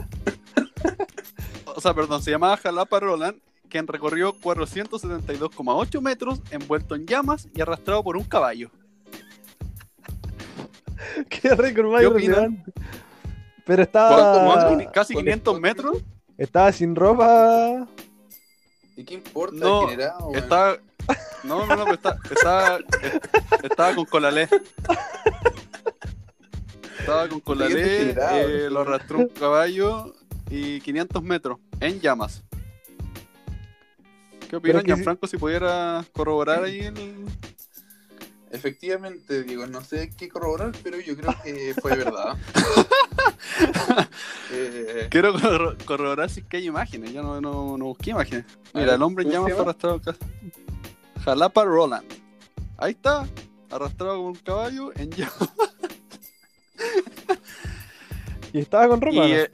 o 1.66 1.82
sea, 1.82 1.94
perdón, 1.94 2.22
se 2.24 2.32
llamaba 2.32 2.58
Jalapa 2.58 3.00
Roland, 3.00 3.38
quien 3.70 3.88
recorrió 3.88 4.34
472,8 4.40 6.02
metros 6.02 6.42
envuelto 6.52 6.96
en 6.96 7.06
llamas 7.06 7.48
y 7.54 7.62
arrastrado 7.62 8.04
por 8.04 8.18
un 8.18 8.24
caballo. 8.24 8.72
Qué 11.30 11.54
récord 11.56 11.92
más 11.92 12.02
¿Qué 12.02 12.08
opinan? 12.08 12.64
Pero 13.65 13.88
¿Cuánto, 13.91 14.10
estaba... 14.10 14.65
cuánto? 14.67 14.91
Casi 14.91 15.13
¿Cuánto- 15.13 15.25
500 15.53 15.53
cuánto- 15.53 15.62
metros. 15.62 16.03
Estaba 16.38 16.72
sin 16.72 16.95
ropa... 16.95 17.88
¿Y 18.98 19.03
qué 19.03 19.13
importa 19.15 19.55
No, 19.57 19.89
era? 19.89 20.13
Estaba. 20.34 20.77
No, 21.43 21.63
no, 21.67 21.75
no, 21.75 21.84
pero 21.84 21.95
está- 21.95 22.17
estaba. 22.31 22.79
Estaba 23.62 23.93
con 23.95 24.05
colalé. 24.05 24.50
Estaba 27.00 27.27
con 27.29 27.39
colalé, 27.41 28.15
eh, 28.17 28.67
lo 28.72 28.79
arrastró 28.81 29.19
un 29.19 29.27
caballo 29.27 30.15
y 30.50 30.81
500 30.81 31.22
metros 31.22 31.60
en 31.79 32.00
llamas. 32.01 32.43
¿Qué 34.50 34.55
es 34.55 34.62
que 34.62 34.79
si- 34.79 34.86
Gianfranco, 34.86 35.27
si 35.27 35.38
pudiera 35.38 36.03
corroborar 36.13 36.63
ahí 36.63 36.79
el... 36.79 37.25
Efectivamente, 38.51 39.43
digo, 39.43 39.67
no 39.67 39.81
sé 39.81 40.10
qué 40.17 40.29
corroborar, 40.29 40.72
pero 40.81 41.00
yo 41.00 41.15
creo 41.15 41.36
que 41.43 41.75
fue 41.79 41.95
verdad. 41.98 42.36
Eh, 44.51 45.08
Quiero 45.10 45.34
corro- 45.34 45.75
corroborar 45.86 46.29
si 46.29 46.41
es 46.41 46.46
que 46.48 46.58
hay 46.58 46.67
imágenes, 46.67 47.12
yo 47.13 47.22
no, 47.24 47.39
no, 47.41 47.77
no 47.77 47.86
busqué 47.86 48.12
imágenes. 48.12 48.46
Mira, 48.74 48.86
ver, 48.88 48.96
el 48.96 49.01
hombre 49.01 49.24
en 49.25 49.32
¿cómo 49.32 49.48
se 49.48 49.51
llamas 49.51 49.53
fue 49.53 49.63
arrastrado 49.63 49.96
acá. 49.96 50.15
Jalapa 51.24 51.63
Roland. 51.65 52.05
Ahí 52.77 52.91
está, 52.91 53.27
arrastrado 53.72 54.17
con 54.17 54.25
un 54.27 54.36
caballo 54.36 54.91
en 54.96 55.10
llamas. 55.15 55.50
Y 58.53 58.60
estaba 58.60 58.88
con 58.88 59.01
ropa, 59.01 59.15
Y 59.15 59.20
¿no? 59.20 59.25
eh, 59.25 59.50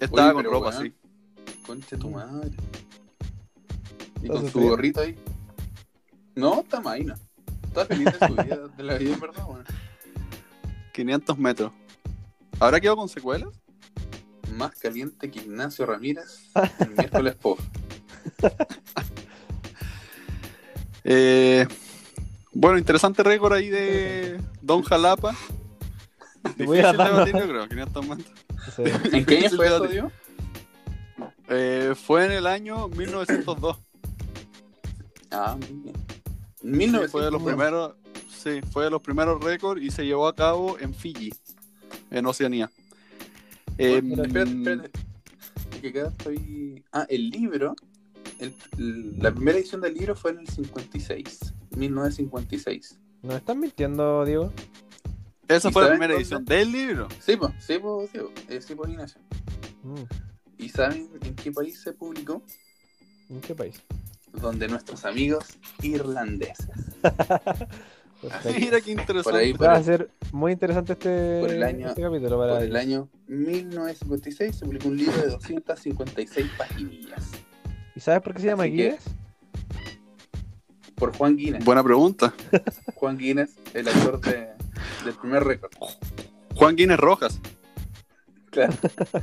estaba 0.00 0.26
Oye, 0.26 0.32
con 0.34 0.42
pero, 0.42 0.50
ropa, 0.52 0.72
sí. 0.72 0.92
Concha 1.66 1.96
tu 1.96 2.10
madre. 2.10 2.50
Y 4.22 4.28
con 4.28 4.50
su 4.50 4.60
gorrito 4.60 5.00
ahí. 5.00 5.16
No, 6.34 6.60
está 6.60 6.80
maína. 6.80 7.16
Está 7.64 7.86
feliz 7.86 8.06
de 8.18 8.26
su 8.26 8.34
vida, 8.42 8.56
de 8.76 8.82
la 8.82 8.98
vida, 8.98 9.14
en 9.14 9.20
verdad, 9.20 9.44
weón. 9.48 9.64
500 10.92 11.38
metros. 11.38 11.72
¿Habrá 12.60 12.78
quedado 12.78 12.98
con 12.98 13.08
secuelas? 13.08 13.48
Más 14.54 14.72
caliente 14.76 15.30
que 15.30 15.40
Ignacio 15.40 15.86
Ramírez 15.86 16.50
el 16.78 16.90
miércoles 16.90 17.34
po. 17.34 17.56
Eh, 21.02 21.66
bueno, 22.52 22.76
interesante 22.76 23.22
récord 23.22 23.54
ahí 23.54 23.70
de 23.70 24.38
Don 24.60 24.82
Jalapa. 24.82 25.34
Te 26.58 26.66
voy 26.66 26.78
a 26.80 26.92
debatir, 26.92 27.34
¿no? 27.34 27.40
yo 27.40 27.48
creo, 27.48 27.68
500 27.68 28.06
metros. 28.06 28.38
Sí. 28.76 28.82
¿En 29.16 29.24
qué 29.24 29.38
año 29.38 29.50
fue 29.56 29.66
eso. 29.66 29.86
Diego? 29.86 30.12
Eh, 31.48 31.94
fue 31.96 32.26
en 32.26 32.32
el 32.32 32.46
año 32.46 32.88
1902. 32.88 33.78
Ah, 35.30 35.56
muy 35.58 35.82
bien. 35.82 35.96
Sí, 36.60 36.66
1900. 36.66 37.10
fue 37.10 37.24
de 37.24 37.30
los 37.30 37.42
primeros, 37.42 37.94
sí, 38.28 38.60
fue 38.70 38.84
de 38.84 38.90
los 38.90 39.00
primeros 39.00 39.42
récords 39.42 39.82
y 39.82 39.90
se 39.90 40.04
llevó 40.04 40.28
a 40.28 40.34
cabo 40.36 40.78
en 40.78 40.92
Fiji, 40.92 41.32
en 42.10 42.26
Oceanía. 42.26 42.70
Eh, 43.78 44.00
Bueno, 44.02 44.24
espérate, 44.24 44.50
espérate. 44.50 44.90
Es 45.72 45.80
que 45.80 45.88
acá 45.88 46.08
estoy. 46.08 46.84
Ah, 46.92 47.06
el 47.08 47.30
libro. 47.30 47.74
el- 48.38 48.54
el- 48.78 49.18
la 49.18 49.32
primera 49.32 49.58
edición 49.58 49.80
del 49.82 49.92
libro 49.94 50.14
fue 50.16 50.30
en 50.30 50.38
el 50.40 50.48
56. 50.48 51.52
1956. 51.76 52.98
¿Nos 53.22 53.34
están 53.36 53.60
mintiendo, 53.60 54.24
Diego? 54.24 54.50
esa 55.46 55.68
¿y 55.68 55.72
fue 55.72 55.82
la 55.82 55.88
primera 55.90 56.14
dónde? 56.14 56.22
edición 56.22 56.44
del 56.46 56.72
libro. 56.72 57.08
Sí, 57.20 57.36
pues, 57.36 57.52
sí, 57.58 57.78
pues, 57.78 58.10
Diego. 58.12 58.32
Eh, 58.48 58.60
sí, 58.62 58.74
pues, 58.74 58.90
Ignacio. 58.90 59.20
Mm, 59.82 60.02
¿Y 60.58 60.68
saben 60.70 61.10
en 61.22 61.34
qué 61.34 61.52
país 61.52 61.80
se 61.82 61.92
publicó? 61.92 62.42
¿En 63.28 63.40
qué 63.42 63.54
país? 63.54 63.82
Donde 64.32 64.68
nuestros 64.68 65.04
amigos 65.04 65.44
irlandeses. 65.82 66.68
Mira 68.22 68.80
qué 68.80 68.94
Por 68.94 69.34
ahí, 69.36 69.50
interesante. 69.50 69.54
por 69.56 69.66
Va 69.66 69.72
a 69.74 69.82
ser 69.82 70.10
muy 70.32 70.52
interesante 70.52 70.92
este, 70.92 71.40
por 71.40 71.50
el 71.50 71.62
año- 71.62 71.88
este 71.88 72.02
capítulo 72.02 72.38
para 72.38 72.54
por 72.54 72.62
el 72.62 72.76
año 72.76 73.08
1956 73.28 74.56
se 74.56 74.64
publicó 74.66 74.88
un 74.88 74.96
libro 74.98 75.16
de 75.16 75.28
256 75.28 76.46
paginillas. 76.58 77.30
¿Y 77.96 78.00
sabes 78.00 78.20
por 78.22 78.34
qué 78.34 78.40
se 78.40 78.46
llama 78.48 78.64
Así 78.64 78.72
que- 78.76 78.82
Guinness? 78.82 79.04
Por 80.96 81.16
Juan 81.16 81.36
Guinness. 81.36 81.64
Buena 81.64 81.82
pregunta. 81.82 82.34
Juan 82.94 83.16
Guinness, 83.16 83.56
el 83.72 83.88
autor 83.88 84.20
de, 84.20 84.48
del 85.04 85.14
primer 85.14 85.42
récord. 85.44 85.70
Juan 86.54 86.76
Guinness 86.76 86.98
Rojas. 86.98 87.40
Claro. 88.50 88.74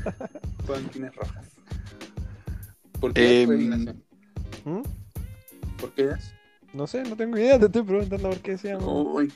Juan 0.65 0.89
Guinness 0.91 1.15
Rojas. 1.15 1.45
¿Por 2.99 3.13
qué? 3.13 3.45
¿Mm? 4.65 4.81
¿Por 5.79 5.91
qué 5.91 6.09
es? 6.11 6.33
No 6.77 6.85
sé, 6.85 7.01
no 7.03 7.15
tengo 7.15 7.35
idea, 7.39 7.57
te 7.57 7.65
estoy 7.65 7.81
preguntando 7.81 8.29
por 8.29 8.37
qué 8.37 8.55
se 8.55 8.67
llama. 8.69 8.85
Uy. 8.87 9.33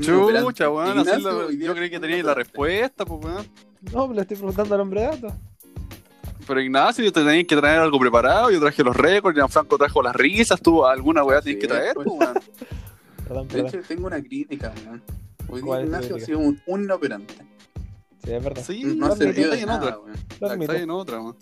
Chucha, 0.00 0.70
weón. 0.70 0.96
la- 1.04 1.48
día 1.48 1.66
yo 1.66 1.74
creí 1.74 1.90
que 1.90 1.98
teníais 1.98 2.24
la 2.24 2.34
respuesta, 2.34 3.04
pues, 3.04 3.24
weón. 3.24 3.46
No, 3.92 4.12
le 4.12 4.20
estoy 4.20 4.36
preguntando 4.36 4.76
al 4.76 4.80
hombre 4.82 5.00
de 5.00 5.06
datos. 5.08 5.32
Pero 6.46 6.60
Ignacio, 6.60 7.04
yo 7.04 7.12
te 7.12 7.24
tenías 7.24 7.46
que 7.48 7.56
traer 7.56 7.80
algo 7.80 7.98
preparado. 7.98 8.50
Yo 8.52 8.60
traje 8.60 8.84
los 8.84 8.96
récords, 8.96 9.36
Gianfranco 9.36 9.76
trajo 9.76 10.00
las 10.02 10.14
risas. 10.14 10.60
Tú 10.62 10.86
alguna 10.86 11.24
weá 11.24 11.42
tienes 11.42 11.60
Sí, 11.60 11.66
que 11.68 11.74
traer, 11.74 11.94
pues. 11.94 12.06
pues, 12.06 12.20
weón. 12.20 12.38
Perdón, 13.28 13.48
De 13.48 13.60
hecho, 13.60 13.80
tengo 13.86 14.06
una 14.06 14.22
crítica, 14.22 14.72
weón. 14.86 15.02
Hoy 15.48 15.60
día 15.60 15.66
¿Cuál 15.66 15.80
es 15.80 15.84
tu 15.90 15.96
Ignacio 15.96 16.16
ha 16.16 16.20
sido 16.20 16.38
un, 16.38 16.62
un 16.66 16.84
inoperante. 16.84 17.34
Sí, 18.24 18.32
es 18.32 18.44
verdad. 18.44 18.62
Sí, 18.64 18.84
No 18.84 19.06
ha 19.06 19.08
lo 19.08 19.16
servido 19.16 19.52
está 19.52 19.56
de 19.56 19.56
ahí 19.56 19.62
en 19.64 19.70
otra. 19.70 19.98
weón. 19.98 20.60
Está 20.62 20.76
en 20.78 20.90
otra, 20.90 21.20
weón. 21.20 21.36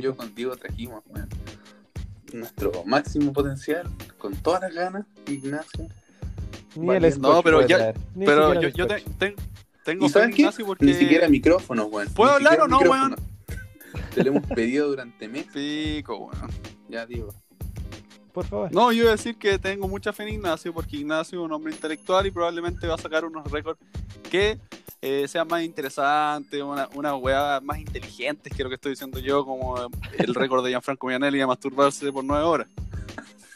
Yo 0.00 0.16
contigo 0.16 0.56
trajimos, 0.56 1.02
weón. 1.08 1.28
Nuestro 2.34 2.84
máximo 2.84 3.32
potencial, 3.32 3.88
con 4.18 4.34
todas 4.34 4.62
las 4.62 4.74
ganas, 4.74 5.06
Ignacio. 5.28 5.86
Ni 6.74 6.86
Vale, 6.86 7.08
el 7.08 7.20
no, 7.20 7.42
pero 7.42 7.64
ya- 7.66 7.94
Pero 8.18 8.60
yo, 8.60 8.68
yo 8.70 8.86
te- 8.88 9.04
tengo 9.84 10.06
¿Y 10.06 10.08
fe 10.08 10.12
sabes 10.12 10.28
en 10.30 10.34
qué? 10.34 10.42
Ignacio 10.42 10.66
porque... 10.66 10.84
Ni 10.84 10.94
siquiera 10.94 11.28
micrófonos, 11.28 11.86
weón. 11.90 12.08
¿Puedo 12.12 12.30
Ni 12.40 12.46
hablar 12.46 12.60
o 12.62 12.66
no, 12.68 12.78
micrófonos. 12.80 13.20
Te 14.14 14.24
lo 14.24 14.30
hemos 14.30 14.46
pedido 14.48 14.88
durante 14.88 15.28
meses. 15.28 15.50
Pico, 15.54 16.16
weón. 16.16 16.50
Ya 16.88 17.06
digo. 17.06 17.32
Por 18.32 18.44
favor. 18.46 18.72
No, 18.72 18.90
yo 18.90 19.02
iba 19.02 19.10
a 19.12 19.16
decir 19.16 19.36
que 19.36 19.58
tengo 19.60 19.86
mucha 19.86 20.12
fe 20.12 20.24
en 20.24 20.30
Ignacio 20.30 20.74
porque 20.74 20.96
Ignacio 20.96 21.38
es 21.38 21.44
un 21.44 21.52
hombre 21.52 21.72
intelectual 21.72 22.26
y 22.26 22.32
probablemente 22.32 22.88
va 22.88 22.94
a 22.96 22.98
sacar 22.98 23.24
unos 23.24 23.48
récords 23.52 23.78
que 24.28 24.58
eh, 25.06 25.28
sean 25.28 25.46
más 25.48 25.62
interesantes, 25.62 26.62
una, 26.62 26.88
una 26.94 27.14
weá 27.14 27.60
más 27.62 27.78
inteligentes 27.78 28.50
que 28.54 28.62
lo 28.62 28.70
que 28.70 28.76
estoy 28.76 28.92
diciendo 28.92 29.18
yo, 29.18 29.44
como 29.44 29.76
el 30.16 30.34
récord 30.34 30.64
de 30.64 30.70
Gianfranco 30.70 31.06
Mianelli 31.08 31.38
de 31.38 31.46
masturbarse 31.46 32.10
por 32.10 32.24
nueve 32.24 32.42
horas. 32.44 32.68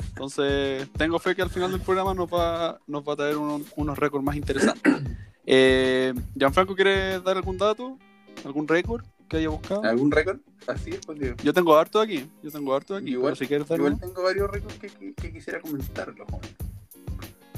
Entonces, 0.08 0.88
tengo 0.98 1.18
fe 1.18 1.34
que 1.34 1.42
al 1.42 1.48
final 1.50 1.70
del 1.70 1.80
programa 1.80 2.12
nos 2.12 2.28
va, 2.28 2.78
nos 2.86 3.02
va 3.06 3.12
a 3.12 3.16
traer 3.16 3.36
unos, 3.36 3.62
unos 3.76 3.98
récords 3.98 4.24
más 4.24 4.36
interesantes. 4.36 4.92
Eh, 5.50 6.12
Gianfranco, 6.38 6.74
¿quiere 6.74 7.20
dar 7.20 7.38
algún 7.38 7.56
dato? 7.56 7.96
¿Algún 8.44 8.68
récord 8.68 9.02
que 9.30 9.38
haya 9.38 9.48
buscado? 9.48 9.82
¿Algún 9.82 10.10
récord? 10.10 10.40
Así 10.66 10.90
es, 10.90 11.00
pues. 11.06 11.18
Yo 11.42 11.54
tengo 11.54 11.74
harto 11.74 12.02
aquí, 12.02 12.28
yo 12.42 12.50
tengo 12.50 12.74
harto 12.76 12.94
aquí, 12.94 13.12
Igual- 13.12 13.34
si 13.34 13.46
quieres 13.46 13.66
Igual 13.70 13.98
tengo 13.98 14.22
varios 14.22 14.50
récords 14.50 14.74
que, 14.78 14.88
que- 14.88 15.14
que 15.14 15.32
quisiera 15.32 15.58
comentarlos, 15.62 16.28
weón. 16.30 16.42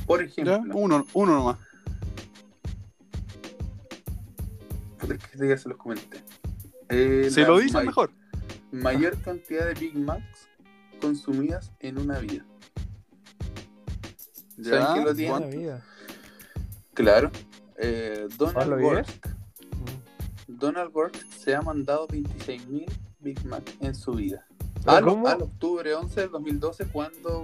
Por 0.06 0.20
ya, 0.20 0.26
ejemplo, 0.54 0.76
uno, 0.76 1.04
uno 1.14 1.34
nomás. 1.34 1.56
Que 5.08 5.48
ya 5.48 5.56
se 5.58 5.68
los 5.68 5.78
comenté. 5.78 6.22
Eh, 6.88 7.28
Si 7.30 7.40
la 7.40 7.48
lo 7.48 7.58
dices, 7.58 7.74
may- 7.74 7.86
mejor. 7.86 8.10
Mayor 8.72 9.16
cantidad 9.22 9.66
de 9.66 9.74
Big 9.74 9.96
Macs 9.96 10.48
consumidas 11.00 11.72
en 11.80 11.98
una 11.98 12.18
vida. 12.18 12.44
¿Saben 14.62 14.80
Ya, 14.80 14.92
quién 14.92 15.04
lo 15.04 15.04
Buena 15.04 15.14
tiene? 15.16 15.30
¿cuánto? 15.30 15.56
vida. 15.58 15.84
Claro. 16.94 17.30
Eh, 17.78 18.28
Donald 18.36 18.54
¿Pablo 18.58 18.78
Borg. 18.78 19.06
Vives? 19.06 19.20
Mm. 20.48 20.58
Donald 20.58 20.92
Borg 20.92 21.12
se 21.38 21.54
ha 21.54 21.62
mandado 21.62 22.06
26.000 22.08 22.86
Big 23.20 23.44
Mac 23.46 23.62
en 23.80 23.94
su 23.94 24.12
vida. 24.12 24.46
Al, 24.86 25.04
¿Cómo? 25.04 25.26
al 25.28 25.42
octubre 25.42 25.94
11 25.94 26.20
del 26.22 26.30
2012 26.30 26.86
cuando 26.86 27.42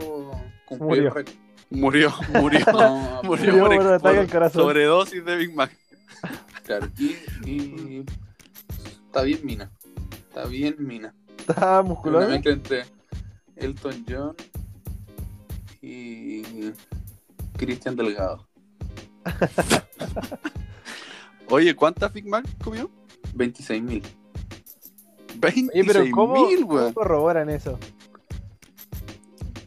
cumplió 0.66 0.86
Murió. 0.88 1.08
el 1.08 1.14
récord. 1.14 1.34
Murió, 1.70 2.12
murió. 2.32 2.60
No, 2.72 3.20
Murió 3.24 3.52
Murió 3.56 3.66
por, 3.66 3.76
por 3.76 3.86
ataque 3.94 4.18
al 4.18 4.26
por 4.26 4.32
corazón. 4.32 4.62
sobredosis 4.62 5.24
de 5.24 5.36
Big 5.36 5.54
Mac. 5.54 5.76
Claro, 6.66 6.88
y, 6.98 7.16
y 7.48 8.04
está 9.06 9.22
bien 9.22 9.40
mina. 9.44 9.70
Está 10.28 10.44
bien 10.46 10.74
mina. 10.78 11.14
Está 11.38 11.80
Una 11.80 11.88
musculoso. 11.88 12.28
mezcla 12.28 12.52
entre 12.52 12.84
Elton 13.54 14.04
John 14.08 14.34
y 15.80 16.42
Cristian 17.56 17.94
Delgado. 17.96 18.46
Oye, 21.50 21.74
¿cuántas 21.76 22.12
Big 22.12 22.26
Mac 22.26 22.44
comió? 22.62 22.90
26 23.34 23.82
mil. 23.82 24.02
Oye, 25.44 25.84
pero 25.86 26.04
¿cómo, 26.12 26.48
26.000, 26.48 26.66
¿cómo 26.66 26.94
corroboran 26.94 27.50
eso? 27.50 27.78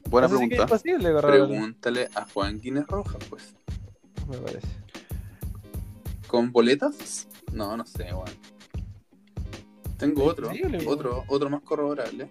Buena 0.09 0.27
es 0.27 0.31
pregunta. 0.33 0.63
imposible. 0.63 1.13
Pregúntale 1.21 2.09
a 2.15 2.25
Juan 2.33 2.59
Guinness 2.59 2.87
Rojas, 2.87 3.23
pues. 3.29 3.53
Me 4.27 4.37
parece. 4.37 4.67
¿Con 6.29 6.51
boletas? 6.51 7.27
No, 7.51 7.75
no 7.75 7.85
sé, 7.85 8.03
weón. 8.13 8.29
Tengo 9.97 10.23
otro, 10.23 10.45
increíble, 10.53 10.85
otro, 10.87 11.25
otro 11.27 11.49
más 11.49 11.61
corroborable. 11.61 12.29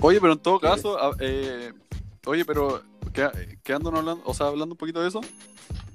Oye, 0.00 0.20
pero 0.20 0.32
en 0.32 0.38
todo 0.40 0.58
¿Qué 0.58 0.66
caso, 0.66 0.98
a- 0.98 1.14
eh, 1.20 1.72
oye, 2.26 2.44
pero 2.44 2.82
quedándonos 3.62 4.00
hablando, 4.00 4.22
o 4.26 4.34
sea, 4.34 4.46
hablando 4.48 4.74
un 4.74 4.78
poquito 4.78 5.00
de 5.00 5.08
eso, 5.08 5.20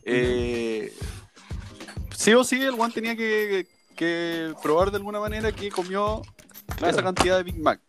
eh, 0.03 0.93
sí 2.15 2.33
o 2.33 2.43
sí 2.45 2.62
el 2.62 2.71
Juan 2.75 2.93
tenía 2.93 3.17
que, 3.17 3.67
que 3.97 4.53
probar 4.63 4.91
de 4.91 4.97
alguna 4.97 5.19
manera 5.19 5.51
que 5.51 5.69
comió 5.69 6.21
Claro. 6.77 6.93
esa 6.93 7.03
cantidad 7.03 7.38
de 7.38 7.43
Big 7.43 7.59
Mac. 7.59 7.81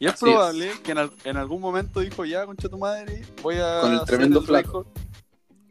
Y 0.00 0.06
es 0.06 0.14
Así 0.14 0.24
es. 0.26 0.32
probable 0.32 0.72
que 0.82 0.92
en, 0.92 0.98
al- 0.98 1.12
en 1.24 1.36
algún 1.36 1.60
momento 1.60 2.00
dijo, 2.00 2.24
ya, 2.24 2.46
concha 2.46 2.68
tu 2.68 2.78
madre, 2.78 3.22
voy 3.42 3.56
a 3.56 3.80
Con 3.82 3.90
el 3.92 3.96
hacer 3.98 4.06
tremendo 4.08 4.40
el 4.40 4.46
flaco. 4.46 4.86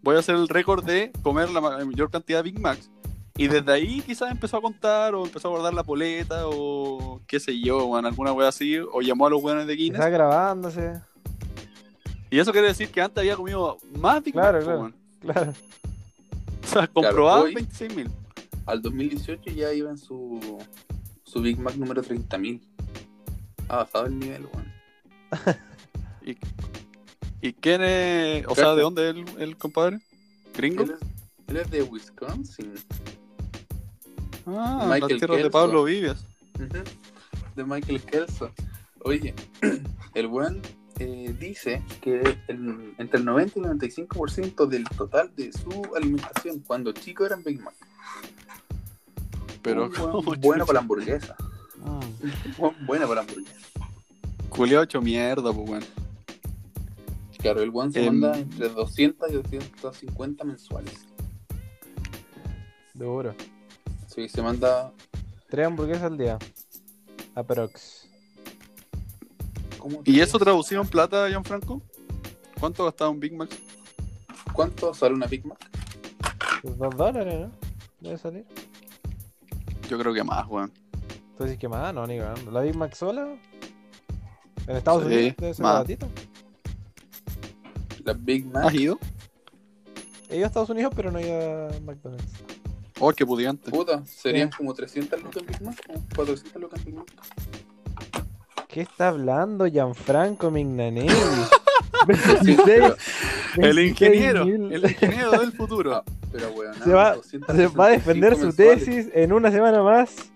Voy 0.03 0.15
a 0.15 0.19
hacer 0.19 0.35
el 0.35 0.47
récord 0.47 0.83
de 0.85 1.11
comer 1.23 1.49
la 1.49 1.61
ma- 1.61 1.83
mayor 1.83 2.11
cantidad 2.11 2.39
de 2.43 2.51
Big 2.51 2.59
Macs. 2.59 2.89
Y 3.35 3.47
desde 3.47 3.71
ahí 3.71 4.01
quizás 4.01 4.29
empezó 4.31 4.57
a 4.57 4.61
contar 4.61 5.15
o 5.15 5.25
empezó 5.25 5.47
a 5.47 5.51
guardar 5.51 5.73
la 5.73 5.83
poleta 5.83 6.43
o 6.47 7.19
qué 7.25 7.39
sé 7.39 7.59
yo, 7.59 7.79
o 7.87 7.97
en 7.97 8.05
alguna 8.05 8.31
wea 8.31 8.49
así, 8.49 8.77
o 8.77 9.01
llamó 9.01 9.25
a 9.25 9.31
los 9.31 9.41
weones 9.41 9.65
de 9.65 9.75
Guinness. 9.75 9.99
Está 9.99 10.09
grabándose. 10.09 11.01
Y 12.29 12.37
eso 12.39 12.51
quiere 12.51 12.67
decir 12.67 12.89
que 12.89 13.01
antes 13.01 13.17
había 13.19 13.35
comido 13.35 13.77
más 13.97 14.23
Big 14.23 14.33
Claro, 14.33 14.57
Mac, 14.59 14.93
claro. 15.21 15.33
Claro. 15.33 15.53
O 16.63 16.67
sea, 16.67 16.87
comprobaba 16.87 17.41
hoy- 17.41 17.53
26.000. 17.55 18.09
Al 18.65 18.81
2018 18.81 19.49
ya 19.51 19.73
iba 19.73 19.89
en 19.89 19.97
su, 19.97 20.39
su 21.23 21.41
Big 21.41 21.59
Mac 21.59 21.75
número 21.75 22.01
30.000. 22.03 22.61
Ha 23.67 23.77
bajado 23.77 24.05
el 24.05 24.19
nivel, 24.19 24.45
weón. 24.53 24.73
¿Y, 26.25 26.37
¿Y 27.43 27.51
quién 27.53 27.81
es? 27.83 28.45
O 28.47 28.55
sea. 28.55 28.73
¿de 28.73 28.81
dónde 28.81 29.09
es 29.09 29.15
el, 29.17 29.41
el 29.41 29.57
compadre? 29.57 29.99
¿Gringo? 30.55 30.83
Él 30.83 30.91
es, 30.91 31.07
él 31.49 31.57
es 31.57 31.69
de 31.71 31.83
Wisconsin. 31.83 32.73
Ah, 34.45 34.87
Michael 34.89 35.19
tierras 35.19 35.43
de. 35.43 35.49
Pablo 35.49 35.83
Vives. 35.83 36.23
Ujú. 36.55 36.83
De 37.55 37.63
Michael 37.65 38.01
Kelso. 38.03 38.49
Oye, 39.01 39.33
el 40.13 40.27
buen 40.27 40.61
eh, 40.99 41.35
dice 41.37 41.83
que 42.01 42.21
el- 42.47 42.93
entre 42.97 43.19
el 43.19 43.25
90 43.25 43.59
y 43.59 43.63
el 43.63 43.69
95% 43.71 44.65
del 44.67 44.85
total 44.85 45.29
de 45.35 45.51
su 45.51 45.91
alimentación 45.97 46.59
cuando 46.61 46.93
chico 46.93 47.25
eran 47.25 47.43
Big 47.43 47.59
Mac. 47.61 47.75
Pero, 49.61 49.85
Un 49.85 49.91
buen- 49.91 50.11
¿cómo 50.11 50.35
bueno 50.37 50.65
para 50.65 50.75
la 50.77 50.79
hamburguesa. 50.81 51.35
Mm. 51.79 52.29
Buen- 52.57 52.85
Buena 52.85 53.05
para 53.07 53.15
la 53.23 53.27
hamburguesa. 53.27 53.67
Culeado 54.49 54.83
hecho 54.85 55.01
mierda, 55.01 55.51
pues, 55.51 55.69
weón. 55.69 55.83
Claro, 57.43 57.61
el 57.61 57.69
one 57.73 57.91
se 57.91 58.05
Em. 58.05 58.19
manda 58.19 58.39
entre 58.39 58.69
200 58.69 59.29
y 59.29 59.33
250 59.33 60.43
mensuales. 60.45 61.05
Duro. 62.93 63.35
Sí, 64.07 64.27
se 64.29 64.41
manda. 64.41 64.91
Tres 65.49 65.67
hamburguesas 65.67 66.03
al 66.03 66.17
día. 66.17 66.39
Aprox. 67.35 68.07
¿cómo 69.77 70.01
¿Y 70.05 70.19
eso 70.21 70.39
traducido 70.39 70.81
en 70.81 70.87
plata, 70.87 71.27
Gianfranco? 71.27 71.81
¿Cuánto 72.59 72.85
gastaba 72.85 73.09
un 73.09 73.19
Big 73.19 73.35
Mac? 73.35 73.49
¿Cuánto 74.53 74.93
sale 74.93 75.13
una 75.13 75.25
Big 75.27 75.45
Mac? 75.45 75.59
Dos 76.63 76.95
dólares, 76.95 77.35
¿no? 77.41 77.51
Debe 77.99 78.17
salir. 78.17 78.45
Yo 79.89 79.99
creo 79.99 80.13
que 80.13 80.23
más, 80.23 80.47
weón. 80.47 80.71
Tú 81.37 81.43
dices 81.43 81.59
que 81.59 81.67
más, 81.67 81.93
no, 81.93 82.07
ni 82.07 82.17
cagando. 82.17 82.51
La 82.51 82.61
Big 82.61 82.75
Mac 82.77 82.95
sola. 82.95 83.35
En 84.67 84.77
Estados 84.77 85.01
Sí, 85.03 85.07
Unidos 85.07 85.35
debe 85.37 85.53
ser 85.53 85.63
más. 85.63 85.73
baratito. 85.73 86.07
La 88.03 88.13
Big 88.13 88.45
Mac. 88.45 88.65
¿Has 88.65 88.73
ido? 88.73 88.99
He 90.29 90.37
ido 90.37 90.45
a 90.45 90.47
Estados 90.47 90.69
Unidos, 90.69 90.93
pero 90.95 91.11
no 91.11 91.19
he 91.19 91.27
ido 91.27 91.67
a 91.67 91.79
McDonald's. 91.81 92.31
Oh, 92.99 93.11
qué 93.11 93.25
pudiente. 93.25 93.69
Puta, 93.71 94.05
serían 94.05 94.49
Sí. 94.51 94.57
como 94.57 94.73
300 94.73 95.21
lucas 95.21 95.41
en 95.41 95.47
Big 95.47 95.61
Mac, 95.61 95.75
como 95.85 96.01
400 96.15 96.61
lucas 96.61 96.79
en 96.79 96.85
Big 96.85 96.95
Mac. 96.95 97.07
¿Qué 98.67 98.81
está 98.81 99.09
hablando 99.09 99.65
Gianfranco 99.67 100.49
Mignanelli? 100.51 101.07
Sí, 102.43 102.57
El 103.57 103.79
ingeniero, 103.79 104.45
26.000. 104.45 104.73
el 104.73 104.83
ingeniero 104.91 105.31
del 105.39 105.51
futuro. 105.53 106.03
pero 106.31 106.51
weón, 106.51 106.73
Se 106.83 106.89
va, 106.91 107.15
se 107.23 107.67
va 107.67 107.85
a 107.85 107.89
defender 107.89 108.35
su 108.35 108.51
tesis 108.51 109.07
en 109.13 109.31
una 109.31 109.51
semana 109.51 109.81
más 109.83 110.32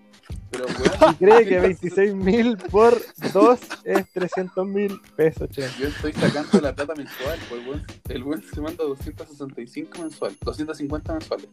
Pero 0.50 0.64
weón, 0.66 1.14
cree 1.18 1.46
que 1.46 1.60
26.000 1.80 2.70
por 2.70 3.00
2 3.32 3.60
es 3.84 4.14
300.000 4.14 5.00
pesos, 5.16 5.48
che. 5.50 5.62
Yo 5.78 5.88
estoy 5.88 6.12
sacando 6.12 6.60
la 6.60 6.74
plata 6.74 6.94
mensual, 6.94 7.38
pues 7.48 7.66
weón. 7.66 7.84
El 8.08 8.22
weón 8.22 8.42
se 8.42 8.60
manda 8.60 8.84
265 8.84 10.02
mensual, 10.02 10.36
250 10.42 11.12
mensuales. 11.12 11.48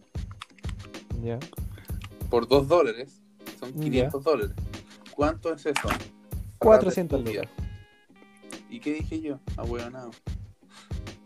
Ya. 1.24 1.40
Por 2.30 2.48
2 2.48 2.68
dólares, 2.68 3.22
son 3.60 3.74
Ya. 3.74 3.82
500 3.84 4.24
dólares. 4.24 4.56
¿Cuánto 5.12 5.54
es 5.54 5.66
eso? 5.66 5.90
400 6.60 7.22
Para 7.22 7.32
lucas. 7.34 7.52
¿Y 8.70 8.80
qué 8.80 8.94
dije 8.96 9.22
yo? 9.22 9.40
Ah, 9.58 9.64
weón, 9.64 9.94
nada. 9.94 10.10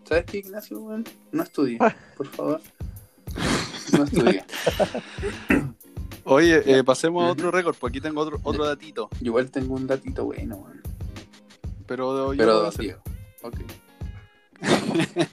¿Sabes 0.03 0.25
qué, 0.25 0.38
Ignacio, 0.39 0.79
weón? 0.79 1.03
No 1.32 1.43
estudia, 1.43 1.77
por 2.17 2.27
favor. 2.27 2.62
No 3.95 4.03
estudia. 4.03 4.45
Oye, 6.30 6.62
eh, 6.65 6.84
pasemos 6.84 7.24
a 7.24 7.32
otro 7.32 7.50
récord, 7.50 7.76
porque 7.80 7.98
aquí 7.98 8.04
tengo 8.08 8.22
otro, 8.22 8.39
otro 8.44 8.63
datito. 8.63 9.10
Yo 9.20 9.28
igual 9.28 9.50
tengo 9.50 9.74
un 9.74 9.88
datito 9.88 10.26
bueno. 10.26 10.63
Pero 11.88 12.32
yo 12.34 12.38
Pero 12.38 12.52
lo 12.52 12.58
voy 12.58 12.65
a 12.65 12.70
hacer. 12.70 12.82
Diego. 12.82 13.02
Ok. 13.42 13.56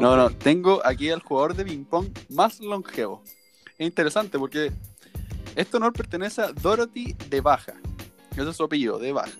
No, 0.00 0.16
no, 0.16 0.30
tengo 0.30 0.84
aquí 0.84 1.10
al 1.10 1.22
jugador 1.22 1.54
de 1.54 1.64
ping-pong 1.64 2.08
más 2.28 2.60
longevo. 2.60 3.22
Es 3.78 3.86
interesante 3.86 4.38
porque 4.38 4.70
este 5.56 5.76
honor 5.78 5.92
pertenece 5.92 6.42
a 6.42 6.52
Dorothy 6.52 7.14
de 7.28 7.40
Baja. 7.40 7.72
Ese 8.32 8.48
es 8.48 8.56
su 8.56 8.64
apellido, 8.64 8.98
de 8.98 9.12
Baja. 9.12 9.32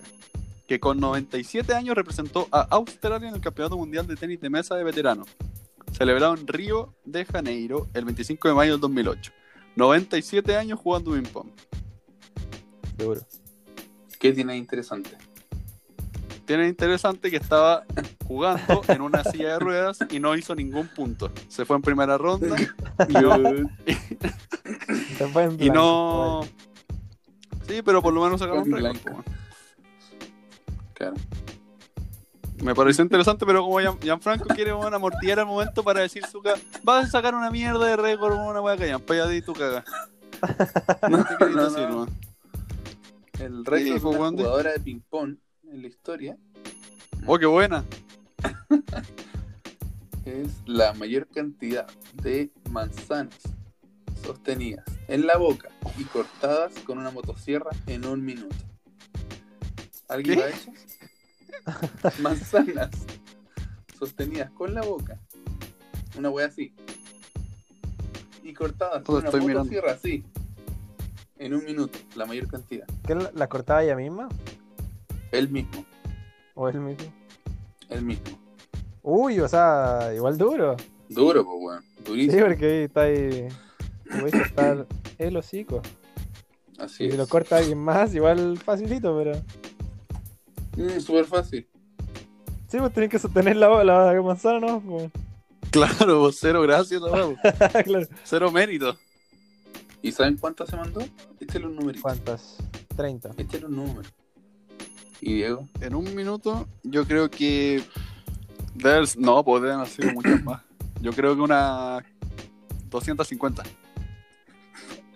Que 0.67 0.79
con 0.79 0.99
97 0.99 1.73
años 1.73 1.95
representó 1.95 2.47
a 2.51 2.61
Australia 2.71 3.29
en 3.29 3.35
el 3.35 3.41
Campeonato 3.41 3.77
Mundial 3.77 4.07
de 4.07 4.15
Tenis 4.15 4.41
de 4.41 4.49
Mesa 4.49 4.75
de 4.75 4.83
Veteranos. 4.83 5.27
Celebrado 5.91 6.33
en 6.33 6.47
Río 6.47 6.93
de 7.05 7.25
Janeiro 7.25 7.87
el 7.93 8.05
25 8.05 8.47
de 8.47 8.53
mayo 8.53 8.71
del 8.73 8.81
2008. 8.81 9.31
97 9.79 10.57
años 10.57 10.77
jugando 10.77 11.13
ping-pong. 11.13 11.47
Duro. 12.97 13.21
¿Qué 14.19 14.33
tiene 14.33 14.51
de 14.53 14.59
interesante? 14.59 15.11
Tiene 16.45 16.67
interesante 16.67 17.31
que 17.31 17.37
estaba 17.37 17.85
jugando 18.27 18.81
en 18.89 19.01
una 19.01 19.23
silla 19.23 19.53
de 19.53 19.59
ruedas 19.59 19.99
y 20.09 20.19
no 20.19 20.35
hizo 20.35 20.53
ningún 20.53 20.89
punto. 20.89 21.31
Se 21.47 21.63
fue 21.63 21.77
en 21.77 21.81
primera 21.81 22.17
ronda 22.17 22.57
y 23.07 23.13
no, 23.13 23.69
Se 25.17 25.27
fue 25.29 25.43
en 25.45 25.63
Y 25.63 25.69
no. 25.69 26.41
Sí, 27.65 27.81
pero 27.81 28.01
por 28.01 28.13
lo 28.13 28.21
menos 28.21 28.41
sacaron 28.41 28.73
un 28.73 28.81
récord. 28.81 29.23
Claro. 30.93 31.15
Me 32.63 32.75
pareció 32.75 33.03
interesante, 33.03 33.45
pero 33.45 33.63
como 33.63 33.79
Gian- 33.79 33.99
Gianfranco 34.01 34.47
quiere 34.49 34.71
bueno, 34.73 34.95
amortiguar 34.95 35.39
el 35.39 35.45
momento 35.45 35.83
para 35.83 36.01
decir 36.01 36.25
su 36.25 36.41
caga. 36.41 36.59
Vas 36.83 37.05
a 37.07 37.11
sacar 37.11 37.33
una 37.35 37.49
mierda 37.49 37.85
de 37.85 37.95
récord, 37.95 38.33
una 38.33 38.61
wea 38.61 38.75
que 38.77 38.91
allá 38.91 39.25
de 39.27 39.41
tu 39.41 39.53
caga. 39.53 39.83
No, 41.09 41.25
¿Qué 41.25 41.45
no, 41.49 41.69
decir, 41.69 41.89
no. 41.89 41.97
man? 42.05 42.09
El 43.39 43.65
récord 43.65 43.79
Sí, 43.87 43.93
de 43.93 43.99
pues, 43.99 44.15
una 44.17 44.29
jugadora 44.29 44.71
de 44.73 44.79
ping-pong 44.79 45.35
en 45.71 45.81
la 45.81 45.87
historia 45.87 46.37
Oh, 47.25 47.37
qué 47.37 47.45
buena. 47.45 47.83
es 50.25 50.47
la 50.65 50.93
mayor 50.93 51.27
cantidad 51.27 51.87
de 52.21 52.51
manzanas 52.69 53.35
sostenidas 54.23 54.85
en 55.07 55.25
la 55.27 55.37
boca 55.37 55.69
y 55.97 56.03
cortadas 56.05 56.73
con 56.85 56.97
una 56.97 57.11
motosierra 57.11 57.71
en 57.87 58.05
un 58.05 58.23
minuto. 58.23 58.55
¿Alguien 60.07 60.35
¿Qué? 60.39 60.41
lo 60.41 60.47
ha 60.47 60.49
hecho? 60.49 60.71
Manzanas 62.21 62.89
sostenidas 63.97 64.49
con 64.51 64.73
la 64.73 64.81
boca. 64.81 65.19
Una 66.17 66.29
wea 66.29 66.47
así. 66.47 66.73
Y 68.43 68.53
cortadas 68.53 69.03
con 69.03 69.15
una 69.17 69.25
estoy 69.25 69.41
mirando. 69.41 69.59
motosierra 69.65 69.91
así. 69.93 70.23
En 71.37 71.53
un 71.53 71.63
minuto, 71.63 71.97
la 72.15 72.25
mayor 72.25 72.47
cantidad. 72.47 72.85
¿Qué 73.05 73.15
la, 73.15 73.31
la 73.33 73.47
cortaba 73.47 73.83
ella 73.83 73.95
misma? 73.95 74.27
El 75.31 75.49
mismo, 75.49 75.85
¿O 76.55 76.67
el 76.67 76.79
mismo? 76.79 77.05
el 77.89 78.01
mismo. 78.03 78.37
Uy, 79.03 79.39
o 79.39 79.47
sea, 79.47 80.11
igual 80.15 80.37
duro. 80.37 80.75
Duro, 81.07 81.45
pues, 81.45 81.57
weón. 81.61 81.83
Sí, 81.83 82.03
Durísimo. 82.03 82.45
porque 82.47 82.65
ahí 82.65 82.83
está 82.85 83.01
ahí. 83.01 83.47
Puedes 84.19 84.33
cortar 84.33 84.87
el 85.17 85.37
hocico. 85.37 85.81
Así 86.79 87.03
Y 87.03 87.07
es. 87.07 87.11
si 87.13 87.17
lo 87.17 87.27
corta 87.27 87.57
alguien 87.57 87.77
más, 87.77 88.13
igual 88.15 88.57
facilito, 88.57 89.15
pero. 89.17 89.31
Mm, 90.79 90.99
Súper 90.99 91.25
fácil. 91.25 91.67
Sí, 92.67 92.77
pues 92.77 92.93
tienen 92.93 93.09
que 93.09 93.19
sostener 93.19 93.55
la, 93.57 93.83
la 93.83 94.21
manzana, 94.21 94.59
¿no? 94.59 94.81
Pues, 94.81 95.11
Claro, 95.71 96.19
vos, 96.19 96.37
cero 96.39 96.61
gracias, 96.63 96.99
no, 97.01 97.09
claro. 97.85 98.07
cero 98.23 98.51
mérito. 98.51 98.97
¿Y 100.01 100.11
saben 100.11 100.37
cuántas 100.37 100.69
se 100.69 100.75
mandó? 100.77 101.01
Échale 101.39 101.67
un 101.67 101.75
numerito. 101.75 102.01
¿Cuántas? 102.01 102.55
30. 102.95 103.31
Échale 103.37 103.65
un 103.65 103.75
número. 103.75 104.09
¿Y 105.21 105.33
Diego? 105.35 105.67
En 105.81 105.93
un 105.93 106.15
minuto, 106.15 106.67
yo 106.83 107.05
creo 107.05 107.29
que. 107.29 107.83
no, 109.17 109.43
pues 109.43 109.61
deben 109.61 109.77
haber 109.77 109.89
sido 109.89 110.11
muchas 110.13 110.41
más. 110.43 110.61
Yo 111.01 111.11
creo 111.11 111.35
que 111.35 111.41
una. 111.41 112.03
250. 112.89 113.63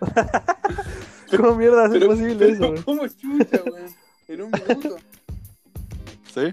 ¿Cómo 1.35 1.55
mierda 1.55 1.85
es 1.85 1.91
Pero- 1.91 2.07
posible 2.07 2.35
pero 2.35 2.73
eso? 2.75 2.85
¿Cómo 2.85 3.07
chucha, 3.07 3.61
weón? 3.65 3.89
En 4.27 4.41
un 4.43 4.51
minuto. 4.51 4.97
¿Sí? 6.33 6.51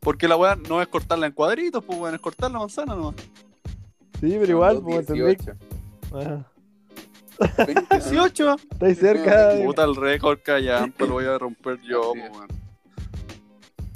Porque 0.00 0.28
la 0.28 0.36
weá 0.36 0.56
no 0.56 0.80
es 0.80 0.88
cortarla 0.88 1.26
en 1.26 1.32
cuadritos, 1.32 1.84
pues 1.84 1.98
weón, 1.98 2.14
es 2.14 2.20
cortar 2.20 2.50
la 2.50 2.60
manzana 2.60 2.94
nomás. 2.94 3.16
Sí, 4.20 4.36
pero 4.40 4.46
igual, 4.46 4.80
pues, 4.82 5.00
entendí. 5.00 5.22
18. 5.22 5.56
Ah, 6.12 6.44
20, 7.66 7.74
¿no? 7.74 7.98
18. 7.98 8.56
Estáis 8.72 8.98
cerca. 8.98 9.54
Puta 9.64 9.84
el 9.84 9.96
récord 9.96 10.38
callampa, 10.42 11.04
lo 11.04 11.14
voy 11.14 11.24
a 11.24 11.38
romper 11.38 11.80
yo, 11.82 12.12
pues 12.12 12.30
weón. 12.32 12.48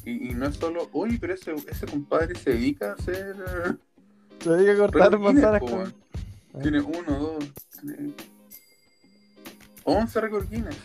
Y, 0.04 0.30
y 0.30 0.34
no 0.34 0.46
es 0.46 0.56
solo, 0.56 0.88
oye, 0.92 1.16
pero 1.20 1.34
ese, 1.34 1.54
ese 1.68 1.86
compadre 1.86 2.34
se 2.34 2.50
dedica 2.50 2.90
a 2.90 2.94
hacer 2.94 3.36
Se 4.40 4.50
dedica 4.50 4.72
a 4.72 4.76
cortar 4.76 5.18
manzanas 5.18 5.60
con. 5.60 5.94
Tiene 6.60 6.80
uno, 6.80 7.18
dos, 7.18 7.44
tres, 7.80 8.12
11 9.84 10.20
récord 10.20 10.48
Guinness. 10.50 10.76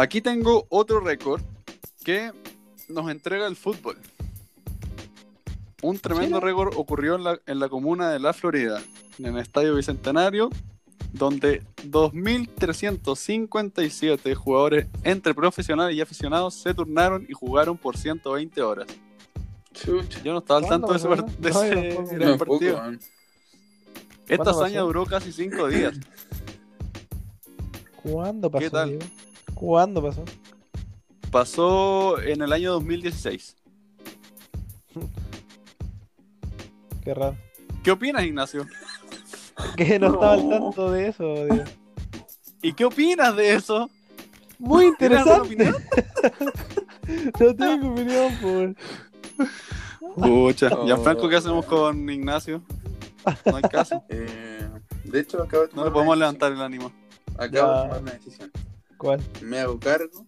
Aquí 0.00 0.20
tengo 0.22 0.64
otro 0.70 1.00
récord 1.00 1.42
que 2.02 2.32
nos 2.88 3.10
entrega 3.10 3.46
el 3.46 3.54
fútbol. 3.54 3.98
Un 5.82 5.98
tremendo 5.98 6.40
récord 6.40 6.72
ocurrió 6.74 7.16
en 7.16 7.24
la, 7.24 7.38
en 7.44 7.60
la 7.60 7.68
comuna 7.68 8.10
de 8.10 8.18
La 8.18 8.32
Florida, 8.32 8.80
en 9.18 9.26
el 9.26 9.36
Estadio 9.36 9.74
Bicentenario, 9.74 10.48
donde 11.12 11.62
2.357 11.84 14.34
jugadores 14.34 14.86
entre 15.04 15.34
profesionales 15.34 15.94
y 15.94 16.00
aficionados 16.00 16.54
se 16.54 16.72
turnaron 16.72 17.26
y 17.28 17.34
jugaron 17.34 17.76
por 17.76 17.98
120 17.98 18.62
horas. 18.62 18.86
Chucha. 19.74 20.22
Yo 20.22 20.32
no 20.32 20.38
estaba 20.38 20.60
al 20.60 20.66
¿Cuándo 20.66 20.86
tanto 20.86 21.10
de 21.38 21.50
ese, 21.50 21.68
de 21.68 21.92
No, 21.92 22.04
ese 22.04 22.16
gran 22.16 22.38
partido. 22.38 22.82
Esta 24.26 24.44
¿Cuándo 24.44 24.62
hazaña 24.62 24.80
duró 24.80 25.04
casi 25.04 25.30
5 25.30 25.68
días. 25.68 26.00
¿Cuándo 28.02 28.50
pasó? 28.50 28.64
¿Qué 28.64 28.70
tal? 28.70 28.98
Diego? 28.98 29.29
¿Cuándo 29.60 30.02
pasó? 30.02 30.24
Pasó 31.30 32.18
en 32.18 32.40
el 32.40 32.50
año 32.50 32.72
2016. 32.72 33.56
Qué 37.04 37.12
raro. 37.12 37.36
¿Qué 37.84 37.90
opinas, 37.90 38.24
Ignacio? 38.24 38.64
Que 39.76 39.98
no 39.98 40.06
estaba 40.06 40.32
al 40.32 40.48
tanto 40.48 40.90
de 40.90 41.08
eso, 41.08 41.34
Diego. 41.34 41.64
¿Y 42.62 42.72
qué 42.72 42.86
opinas 42.86 43.36
de 43.36 43.56
eso? 43.56 43.90
Muy 44.58 44.96
¿Tienes 44.96 45.26
alguna 45.26 45.52
interesante. 45.52 46.04
no 47.40 47.54
tengo 47.54 47.92
opinión, 47.92 48.32
por. 48.40 48.74
Pucha, 50.14 50.70
Oh. 50.72 50.86
Gianfranco, 50.86 51.28
¿qué 51.28 51.36
hacemos 51.36 51.66
con 51.66 52.08
Ignacio? 52.08 52.62
No 53.44 53.56
hay 53.56 53.62
caso. 53.64 54.02
Eh, 54.08 54.66
de 55.04 55.20
hecho, 55.20 55.42
acabo 55.42 55.64
de 55.64 55.68
No 55.68 55.74
tomar 55.74 55.86
le 55.86 55.92
podemos 55.92 56.16
levantar 56.16 56.52
el 56.52 56.62
ánimo. 56.62 56.90
Acabo 57.36 57.52
Ya. 57.52 57.66
de 57.66 57.82
tomar 57.82 58.00
una 58.02 58.12
decisión. 58.12 58.50
¿Cuál? 59.00 59.18
Me 59.40 59.58
hago 59.60 59.80
cargo 59.80 60.26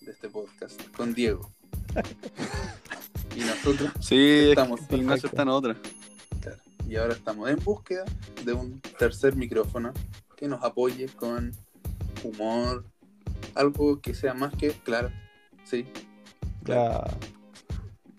de 0.00 0.12
este 0.12 0.30
podcast 0.30 0.80
con 0.96 1.12
Diego. 1.12 1.52
y 3.36 3.40
nosotros, 3.40 3.90
Sí, 4.00 4.48
Estamos 4.48 4.80
es 4.80 4.88
que 4.88 4.96
Ignacio 4.96 5.28
está 5.28 5.42
en 5.42 5.48
otra. 5.48 5.76
claro, 6.40 6.56
y 6.88 6.96
ahora 6.96 7.12
estamos 7.12 7.50
en 7.50 7.58
búsqueda 7.62 8.06
de 8.46 8.54
un 8.54 8.80
tercer 8.98 9.36
micrófono 9.36 9.92
que 10.38 10.48
nos 10.48 10.64
apoye 10.64 11.06
con 11.10 11.52
humor, 12.24 12.86
algo 13.54 14.00
que 14.00 14.14
sea 14.14 14.32
más 14.32 14.54
que 14.56 14.70
claro. 14.70 15.10
Sí. 15.64 15.86
Ya. 16.64 17.02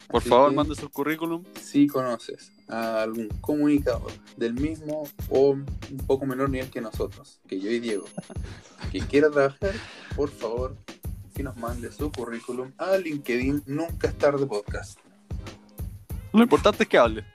Por 0.07 0.21
Así 0.21 0.29
favor, 0.29 0.51
que, 0.51 0.55
mande 0.55 0.75
su 0.75 0.88
currículum. 0.91 1.43
Si 1.59 1.88
conoces 1.88 2.51
a 2.67 3.04
algún 3.04 3.28
comunicador 3.41 4.12
del 4.38 4.54
mismo 4.54 5.04
o 5.30 5.49
un 5.52 5.65
poco 6.08 6.26
menor 6.26 6.49
nivel 6.49 6.69
que 6.69 6.82
nosotros, 6.82 7.39
que 7.47 7.60
yo 7.60 7.69
y 7.69 7.80
Diego, 7.80 8.06
que 8.91 8.99
quiera 8.99 9.30
trabajar, 9.30 9.73
por 10.15 10.30
favor, 10.30 10.76
que 11.36 11.43
nos 11.43 11.58
mande 11.58 11.91
su 11.91 12.12
currículum 12.12 12.71
a 12.78 12.97
LinkedIn 12.97 13.63
Nunca 13.65 14.08
es 14.08 14.17
tarde 14.17 14.45
podcast. 14.45 14.99
Lo 16.32 16.41
importante 16.43 16.84
es 16.84 16.89
que 16.89 16.97
hable. 16.97 17.26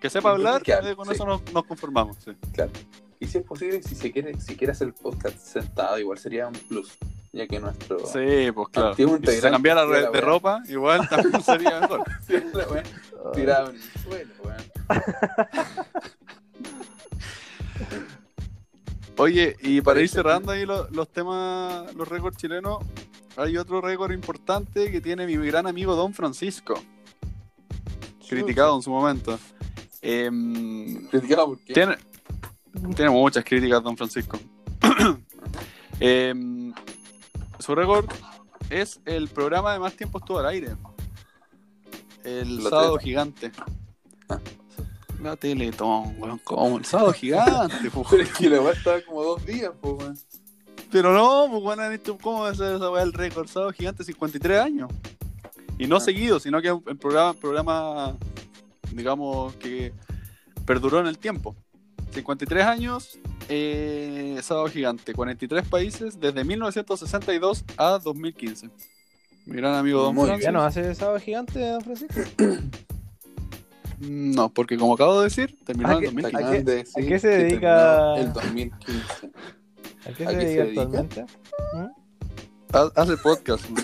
Que 0.00 0.10
sepa 0.10 0.28
Lo 0.30 0.34
hablar, 0.36 0.62
que 0.62 0.72
hable, 0.72 0.90
eh, 0.90 0.96
con 0.96 1.06
sí. 1.06 1.14
eso 1.14 1.24
nos, 1.24 1.40
nos 1.52 1.64
conformamos. 1.64 2.16
sí. 2.24 2.32
Claro. 2.52 2.72
Y 3.20 3.26
si 3.26 3.38
es 3.38 3.44
posible, 3.44 3.82
si 3.82 3.94
se 3.94 4.12
quiere, 4.12 4.38
si 4.40 4.56
quiere 4.56 4.72
hacer 4.72 4.88
el 4.88 4.94
podcast 4.94 5.38
sentado, 5.38 5.98
igual 5.98 6.18
sería 6.18 6.46
un 6.46 6.52
plus, 6.52 6.98
ya 7.32 7.46
que 7.46 7.58
nuestro 7.58 8.00
Sí, 8.00 8.50
pues 8.52 8.68
claro. 8.68 8.94
Y 8.98 9.26
si 9.30 9.40
se 9.40 9.50
cambiara 9.50 9.86
de 9.86 10.02
la 10.02 10.10
de 10.10 10.20
ropa, 10.20 10.62
igual 10.68 11.08
también 11.08 11.42
sería 11.42 11.80
mejor. 11.80 12.02
Siempre, 12.26 12.66
weón, 12.66 12.84
tirado 13.32 13.70
en 13.70 13.76
el 13.76 13.82
suelo. 14.02 14.34
Oye, 19.16 19.56
y 19.62 19.80
para 19.80 20.00
ir 20.00 20.08
cerrando 20.08 20.50
ahí 20.52 20.66
lo- 20.66 20.88
los 20.90 21.08
temas, 21.08 21.94
los 21.94 22.08
récords 22.08 22.36
chilenos, 22.36 22.78
hay 23.36 23.56
otro 23.56 23.80
récord 23.80 24.12
importante 24.12 24.90
que 24.90 25.00
tiene 25.00 25.26
mi 25.26 25.36
gran 25.46 25.66
amigo 25.66 25.94
Don 25.94 26.12
Francisco, 26.12 26.74
criticado 28.28 28.74
en 28.76 28.82
su 28.82 28.90
momento. 28.90 29.38
Em, 30.02 31.06
Criticado 31.08 31.46
porque 31.48 31.72
Tiene, 31.72 31.96
tiene 32.96 33.10
muchas 33.10 33.44
críticas, 33.44 33.82
don 33.82 33.96
Francisco. 33.96 34.38
Em, 36.00 36.74
su 37.60 37.72
récord 37.74 38.06
es 38.68 39.00
el 39.06 39.28
programa 39.28 39.72
de 39.72 39.78
más 39.78 39.94
tiempo 39.96 40.18
estuvo 40.18 40.40
al 40.40 40.46
aire. 40.46 40.74
El 42.24 42.60
sábado 42.62 42.98
gigante. 42.98 43.52
Ah. 44.28 44.40
La 45.24 45.36
Teletón, 45.36 46.14
weón, 46.18 46.38
¿cómo? 46.44 46.76
El 46.78 46.84
sábado 46.84 47.12
gigante, 47.12 47.90
po. 47.90 48.04
Pero 48.10 48.22
es 48.22 48.30
que 48.32 48.48
la 48.50 48.60
weá 48.60 48.72
estaba 48.74 49.00
como 49.00 49.22
dos 49.22 49.44
días, 49.46 49.72
pues, 49.80 49.94
weón. 49.94 50.18
Pero 50.92 51.12
no, 51.12 51.46
pues 51.50 51.62
bueno, 51.62 51.88
¿viste 51.90 52.16
¿cómo 52.20 52.42
va 52.42 52.50
a 52.50 52.54
ser 52.54 52.76
esa 52.76 52.90
weá 52.90 53.02
el 53.02 53.12
récord? 53.12 53.48
Sábado 53.48 53.72
gigante, 53.72 54.04
53 54.04 54.60
años. 54.60 54.90
Y 55.78 55.86
no 55.86 55.96
Ah. 55.96 56.00
seguido, 56.00 56.38
sino 56.38 56.60
que 56.62 56.68
el 56.68 56.96
programa, 56.98 57.32
programa, 57.34 58.16
digamos, 58.92 59.54
que 59.54 59.92
perduró 60.66 61.00
en 61.00 61.06
el 61.06 61.18
tiempo. 61.18 61.56
53 62.12 62.64
años, 62.64 63.18
eh, 63.48 64.38
Sábado 64.42 64.68
Gigante, 64.68 65.14
43 65.14 65.66
países 65.66 66.20
desde 66.20 66.44
1962 66.44 67.64
a 67.76 67.98
2015. 67.98 68.70
Mi 69.46 69.56
gran 69.56 69.74
amigo 69.74 70.02
Don 70.02 70.14
Muy 70.14 70.26
Francis. 70.26 70.44
¿Ya 70.44 70.52
no 70.52 70.62
hace 70.62 70.94
sábado 70.94 71.18
gigante, 71.18 71.58
don 71.58 71.80
Francisco? 71.82 72.20
No, 74.08 74.48
porque 74.52 74.76
como 74.76 74.94
acabo 74.94 75.18
de 75.20 75.24
decir, 75.24 75.56
terminó 75.64 75.88
¿A 75.90 75.94
en 75.94 76.00
qué- 76.00 76.06
2015. 76.06 76.36
¿A 76.44 76.50
qué- 76.50 76.62
de 76.62 76.80
a 76.80 77.08
qué 77.08 77.18
se 77.18 77.28
dedica? 77.28 78.16
El 78.16 78.32
2015. 78.32 79.30
¿A 80.06 80.12
qué 80.12 80.24
¿A 80.26 80.30
se 80.30 80.36
qué 80.38 80.40
se 80.46 80.64
dedica 80.64 80.64
dedica? 80.64 80.80
actualmente? 80.82 81.26
Ha- 82.72 82.92
Hace 82.96 83.16
podcast. 83.18 83.64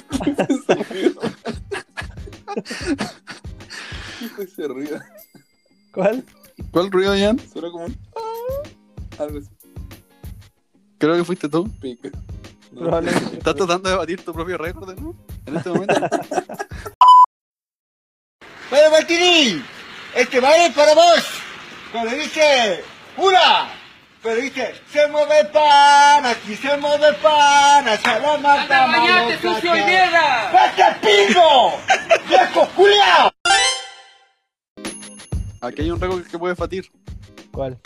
Ese 4.38 4.68
ruido. 4.68 5.00
¿Cuál? 5.92 6.24
¿Cuál 6.72 6.90
ruido, 6.90 7.14
Jan? 7.16 7.38
Suena 7.52 7.70
como 7.70 7.84
un. 7.86 7.96
ah, 8.16 9.22
Algo 9.22 9.38
así. 9.38 9.48
Creo 10.98 11.16
que 11.16 11.24
fuiste 11.24 11.48
tú. 11.48 11.68
Pico. 11.80 12.08
No. 12.72 12.80
Probablemente. 12.82 13.38
¿Estás 13.38 13.54
tratando 13.54 13.88
de 13.88 13.96
batir 13.96 14.22
tu 14.24 14.32
propio 14.32 14.58
récord, 14.58 14.98
¿no? 15.00 15.14
En 15.46 15.56
este 15.56 15.70
momento. 15.74 15.94
Bueno, 18.70 18.90
Martini, 18.92 19.62
este 20.14 20.40
baile 20.40 20.70
para 20.74 20.94
vos. 20.94 21.24
Cuando 21.92 22.10
dice, 22.12 22.84
¡Una! 23.16 23.68
Pero 24.22 24.36
dice, 24.36 24.74
se 24.92 25.06
mueve 25.08 25.46
pan, 25.46 26.26
aquí 26.26 26.54
se 26.54 26.76
mueve 26.76 27.10
pan, 27.22 27.88
hacia 27.88 28.18
la 28.18 28.36
mata, 28.36 28.86
bañate, 28.86 29.38
sucio 29.40 29.74
y 29.74 29.82
mierda! 29.82 30.52
¡Vete, 30.52 30.84
pingo! 31.00 31.72
¡Viejo 32.28 32.68
culiao! 32.76 33.30
Aquí 35.62 35.82
hay 35.82 35.90
un 35.90 36.00
récord 36.00 36.22
que 36.26 36.38
puedes 36.38 36.56
batir. 36.58 36.90
¿Cuál? 37.50 37.78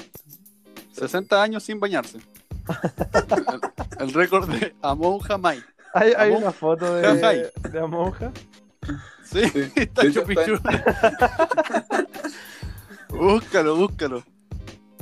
60 0.92 1.40
años 1.42 1.62
sin 1.62 1.78
bañarse. 1.80 2.18
el, 2.18 3.60
el 4.08 4.12
récord 4.12 4.48
de 4.48 4.74
Amon 4.82 5.20
Jamai. 5.20 5.62
Hay, 5.92 6.12
hay 6.16 6.30
Amon- 6.32 6.42
una 6.42 6.52
foto 6.52 6.94
de, 6.96 7.02
de 7.70 7.80
la 7.80 7.86
monja. 7.86 8.32
Sí, 9.24 9.48
Sí. 9.48 9.72
está 9.76 10.02
De 10.02 10.08
hecho. 10.08 10.24
Búscalo, 13.16 13.76
búscalo. 13.76 14.22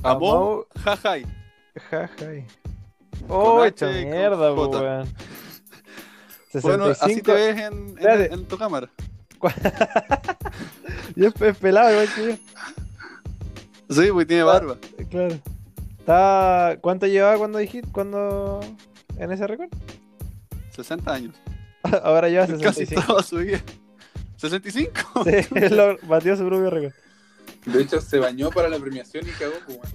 Amon- 0.03 0.65
Jajai. 0.85 1.27
Jajai. 1.91 2.45
Oh, 3.29 3.65
con 3.79 3.93
mierda, 3.93 4.53
weón. 4.53 5.07
Bueno, 6.63 6.85
así 6.87 7.15
65. 7.15 7.23
te 7.25 7.33
ves 7.33 7.59
en, 7.61 7.97
en- 7.99 8.33
en 8.33 8.45
tu 8.47 8.59
cámara. 8.59 8.89
Y 11.17 11.25
es, 11.25 11.41
es 11.41 11.57
pelado 11.57 11.91
igual 11.93 12.09
que 12.15 12.27
yo. 12.27 13.95
Sí, 14.03 14.11
pues 14.13 14.27
tiene 14.27 14.43
barba. 14.43 14.77
Claro. 15.11 15.39
Está... 15.99 16.77
¿Cuánto 16.81 17.07
llevaba 17.07 17.39
cuando 17.39 17.59
dijiste? 17.59 17.91
Cuando... 17.93 18.61
En 19.19 19.31
ese 19.31 19.47
récord? 19.47 19.69
60 20.71 21.13
años. 21.13 21.35
Ahora 22.03 22.29
lleva 22.29 22.47
Casi 22.47 22.87
65. 22.87 23.03
toda 23.07 23.23
su 23.23 23.37
vida. 23.39 23.61
¿65? 24.41 25.49
Sí, 25.49 25.69
lo 25.75 25.97
batió 26.09 26.37
su 26.37 26.45
propio 26.47 26.71
récord. 26.71 26.93
De 27.67 27.83
hecho, 27.83 28.01
se 28.01 28.19
bañó 28.19 28.51
para 28.51 28.69
la 28.69 28.79
premiación 28.79 29.27
y 29.29 29.31
cagó, 29.33 29.55
pues, 29.67 29.79
weón. 29.79 29.93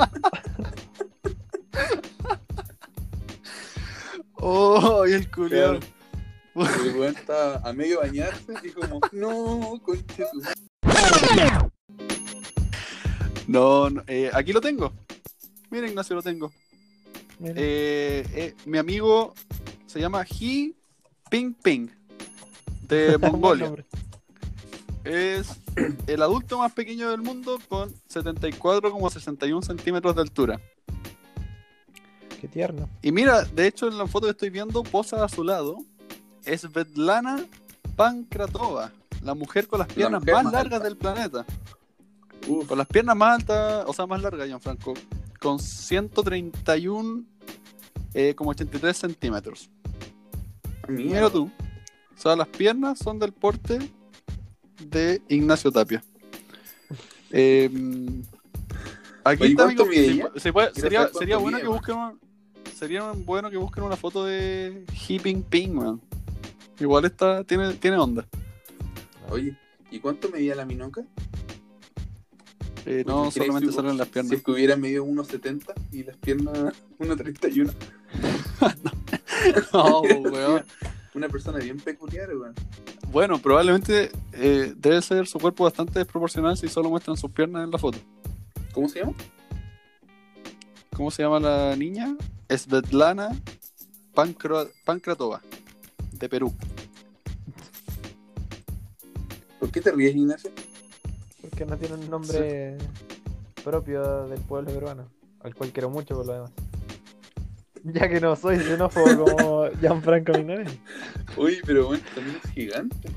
Oh, 4.42 5.06
y 5.06 5.12
el. 5.12 5.28
Claro. 5.28 5.80
El 6.54 6.96
weón 6.96 7.14
estaba 7.14 7.56
a 7.56 7.72
medio 7.72 8.00
bañarse 8.00 8.54
y 8.62 8.70
como, 8.70 9.00
no, 9.12 9.80
conche 9.84 10.24
tu 10.32 10.42
No, 13.46 13.90
no, 13.90 14.02
eh, 14.06 14.30
aquí 14.32 14.52
lo 14.52 14.60
tengo. 14.60 14.92
Mira, 15.70 15.86
Ignacio, 15.86 16.16
lo 16.16 16.22
tengo. 16.22 16.52
Eh, 17.44 18.26
eh, 18.34 18.54
mi 18.66 18.78
amigo 18.78 19.34
se 19.86 20.00
llama 20.00 20.24
He 20.24 20.74
Ping 21.30 21.54
Ping 21.54 21.88
de 22.82 23.16
Mongolia. 23.20 23.72
Es 25.04 25.58
el 26.06 26.22
adulto 26.22 26.58
más 26.58 26.72
pequeño 26.72 27.10
del 27.10 27.22
mundo 27.22 27.58
con 27.68 27.90
74,61 28.12 29.62
centímetros 29.64 30.14
de 30.14 30.20
altura. 30.22 30.60
Qué 32.40 32.48
tierno. 32.48 32.88
Y 33.02 33.12
mira, 33.12 33.42
de 33.44 33.66
hecho 33.66 33.88
en 33.88 33.98
la 33.98 34.06
foto 34.06 34.26
que 34.26 34.32
estoy 34.32 34.50
viendo, 34.50 34.82
posa 34.82 35.24
a 35.24 35.28
su 35.28 35.44
lado, 35.44 35.78
es 36.44 36.62
Svetlana 36.62 37.44
Pankratova, 37.96 38.92
la 39.22 39.34
mujer 39.34 39.66
con 39.66 39.78
las 39.80 39.88
piernas 39.92 40.24
más, 40.24 40.44
más 40.44 40.52
largas 40.52 40.74
alta. 40.74 40.88
del 40.88 40.96
planeta. 40.96 41.46
Uf, 42.46 42.66
Con 42.66 42.78
las 42.78 42.86
piernas 42.86 43.16
más 43.16 43.40
altas, 43.40 43.84
o 43.86 43.92
sea, 43.92 44.06
más 44.06 44.22
largas, 44.22 44.46
Gianfranco, 44.46 44.94
con 45.38 45.58
131, 45.58 47.24
eh, 48.14 48.34
como 48.34 48.50
83 48.50 48.96
centímetros. 48.96 49.70
mierda. 50.88 51.14
Mira 51.14 51.30
tú. 51.30 51.50
O 52.16 52.20
sea, 52.20 52.36
las 52.36 52.48
piernas 52.48 52.98
son 52.98 53.18
del 53.18 53.32
porte 53.32 53.78
de 54.80 55.22
Ignacio 55.28 55.70
Tapia. 55.70 56.02
Eh, 57.30 57.70
aquí 59.24 59.42
Oye, 59.42 59.50
está, 59.52 59.64
¿cuánto 59.64 59.82
amigo, 59.84 60.30
si 60.36 60.52
puede- 60.52 60.74
sería, 60.74 61.08
sería 61.08 61.36
bueno 61.36 61.58
mide, 61.58 61.66
que 61.68 61.72
busquen 61.72 61.94
una, 61.96 62.14
sería 62.76 63.12
bueno 63.12 63.50
que 63.50 63.56
busquen 63.56 63.84
una 63.84 63.96
foto 63.96 64.24
de 64.24 64.84
He 65.08 65.20
Ping 65.20 65.72
man. 65.72 66.00
Igual 66.80 67.04
está, 67.04 67.44
tiene, 67.44 67.74
tiene 67.74 67.98
onda. 67.98 68.26
Oye, 69.30 69.56
¿y 69.90 69.98
cuánto 70.00 70.28
medía 70.30 70.54
la 70.54 70.64
minoca? 70.64 71.02
Eh, 72.86 73.04
no 73.06 73.30
solamente 73.30 73.68
si- 73.68 73.74
salen 73.76 73.98
las 73.98 74.06
Si 74.08 74.12
piernas. 74.14 74.32
es 74.32 74.42
que 74.42 74.50
hubiera 74.50 74.74
medio 74.74 75.04
1,70 75.04 75.74
y 75.92 76.02
las 76.04 76.16
piernas 76.16 76.72
1,31. 76.98 77.72
No, 79.72 80.00
weón. 80.02 80.64
Una 81.14 81.28
persona 81.28 81.58
bien 81.58 81.78
peculiar, 81.78 82.28
weón. 82.36 82.54
Bueno, 83.10 83.38
probablemente 83.40 84.10
eh, 84.32 84.72
debe 84.76 85.02
ser 85.02 85.26
su 85.26 85.38
cuerpo 85.38 85.64
bastante 85.64 85.98
desproporcional 85.98 86.56
si 86.56 86.68
solo 86.68 86.90
muestran 86.90 87.16
sus 87.16 87.30
piernas 87.30 87.64
en 87.64 87.70
la 87.70 87.78
foto. 87.78 87.98
¿Cómo 88.72 88.88
se 88.88 89.00
llama? 89.00 89.12
¿Cómo 90.96 91.10
se 91.10 91.22
llama 91.22 91.40
la 91.40 91.74
niña? 91.76 92.16
Svetlana 92.48 93.30
Pankra- 94.14 94.68
Pankratova, 94.84 95.40
de 96.12 96.28
Perú. 96.28 96.54
¿Por 99.58 99.70
qué 99.70 99.80
te 99.80 99.90
ríes, 99.90 100.14
Ignacio? 100.14 100.50
Porque 101.40 101.66
no 101.66 101.76
tiene 101.76 101.94
un 101.96 102.10
nombre 102.10 102.78
propio 103.64 104.26
del 104.28 104.40
pueblo 104.40 104.70
peruano. 104.72 105.04
Al 105.42 105.54
cual 105.54 105.70
quiero 105.72 105.90
mucho 105.90 106.14
por 106.14 106.26
lo 106.26 106.32
demás. 106.34 106.50
Ya 107.84 108.08
que 108.08 108.20
no 108.20 108.36
soy 108.36 108.58
xenófobo 108.58 109.26
como 109.26 109.70
Gianfranco 109.80 110.32
Minores. 110.32 110.70
Oye, 111.36 111.60
pero 111.64 111.86
bueno, 111.86 112.04
también 112.14 112.38
es 112.44 112.50
gigante. 112.52 113.08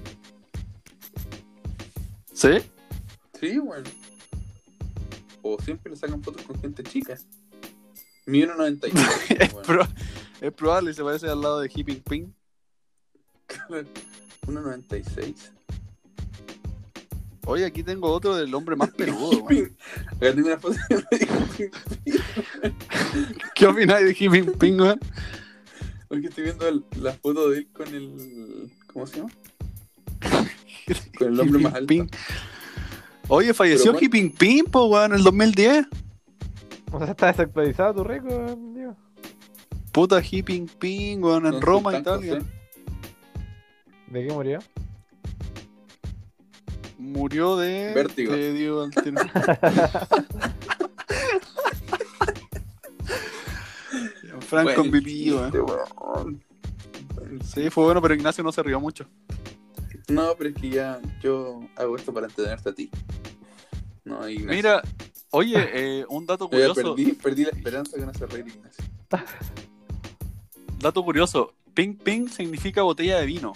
¿Sí? 2.34 2.50
Sí, 3.40 3.60
weón. 3.60 3.84
O 5.42 5.62
siempre 5.62 5.92
le 5.92 5.98
sacan 5.98 6.24
fotos 6.24 6.42
con 6.44 6.60
gente 6.62 6.82
chica. 6.84 7.18
Mi 8.26 8.42
1,92. 8.44 8.94
Es, 9.40 9.54
pro- 9.54 9.88
es 10.40 10.54
probable 10.54 10.92
y 10.92 10.94
se 10.94 11.04
parece 11.04 11.28
al 11.30 11.42
lado 11.42 11.60
de 11.60 11.68
He 11.74 11.84
Ping 11.84 12.02
Ping. 12.10 12.28
1,96. 14.48 15.36
Oye, 17.46 17.66
aquí 17.66 17.84
tengo 17.84 18.10
otro 18.10 18.36
del 18.38 18.56
hombre 18.56 18.78
más 18.78 18.90
peludo. 18.96 19.44
weón. 19.44 19.76
Acá 20.08 20.34
tengo 20.34 20.48
una 20.48 20.58
foto 20.58 20.78
de 20.90 21.72
¿Qué 23.64 23.68
opináis 23.70 24.06
de 24.06 24.14
Ping, 24.60 24.78
weón? 24.78 25.00
Porque 26.10 26.28
estoy 26.28 26.44
viendo 26.44 26.68
el- 26.68 26.84
la 27.02 27.14
foto 27.14 27.50
de 27.50 27.60
él 27.60 27.68
con 27.72 27.88
el. 27.88 28.70
¿Cómo 28.92 29.08
se 29.08 29.20
llama? 29.20 29.32
Con 31.18 31.28
el 31.30 31.40
hombre 31.40 31.62
más 31.62 31.72
Ping 31.72 31.78
alto. 31.78 31.88
Ping. 31.88 32.08
Oye, 33.30 33.54
falleció 33.54 33.98
He 33.98 34.10
Ping 34.10 34.66
po, 34.70 34.88
weón, 34.88 35.14
en 35.14 35.20
el 35.20 35.24
2010. 35.24 35.86
O 36.92 37.00
sea, 37.00 37.12
está 37.12 37.28
desactualizado 37.28 37.94
tu 37.94 38.04
récord, 38.04 38.58
Diego. 38.76 38.98
Puta 39.94 40.20
He 40.20 40.44
Ping 40.44 40.68
weón, 41.22 41.46
en 41.46 41.62
Roma, 41.62 41.98
Italia. 41.98 42.40
¿eh? 42.40 42.42
¿De 44.08 44.28
qué 44.28 44.34
murió? 44.34 44.60
Murió 46.98 47.56
de. 47.56 47.94
Vértigo. 47.96 48.34
te 48.34 48.52
digo 48.54 48.90
al 54.34 54.40
tiro. 54.40 54.50
Franco 54.50 54.76
Buen 54.76 54.88
MVP, 54.90 55.32
weón. 55.34 55.44
chiste, 55.52 55.62
weón. 55.62 56.44
Sí, 57.44 57.70
fue 57.70 57.84
bueno, 57.86 58.02
pero 58.02 58.14
Ignacio 58.14 58.44
no 58.44 58.52
se 58.52 58.64
rió 58.64 58.80
mucho. 58.80 59.06
No, 60.10 60.36
pero 60.38 60.50
es 60.50 60.56
que 60.56 60.70
ya 60.70 61.00
yo 61.22 61.62
hago 61.76 61.96
esto 61.96 62.14
para 62.14 62.28
entretenerte 62.28 62.70
a 62.70 62.74
ti. 62.76 62.90
No, 64.04 64.28
Ignacio. 64.28 64.56
Mira, 64.56 64.82
oye, 65.32 65.56
eh, 65.74 66.06
un 66.10 66.26
dato 66.26 66.50
curioso. 66.50 66.96
perdí, 66.96 67.14
perdí 67.14 67.44
la 67.44 67.52
esperanza 67.52 67.98
que 67.98 68.06
no 68.06 68.14
se 68.14 68.26
reír 68.26 68.48
Ignacio. 68.48 68.84
Dato 70.80 71.04
curioso. 71.04 71.54
Ping 71.74 71.96
Ping 71.96 72.28
significa 72.28 72.82
botella 72.84 73.20
de 73.20 73.26
vino. 73.26 73.54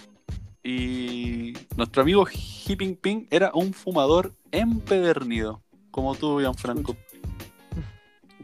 Y 0.64 1.52
nuestro 1.76 2.02
amigo 2.02 2.26
He 2.28 2.76
Ping 2.76 2.96
Ping 2.96 3.26
era 3.30 3.50
un 3.54 3.72
fumador 3.72 4.32
empedernido. 4.50 5.62
Como 5.90 6.14
tú, 6.14 6.40
Gianfranco. 6.40 6.96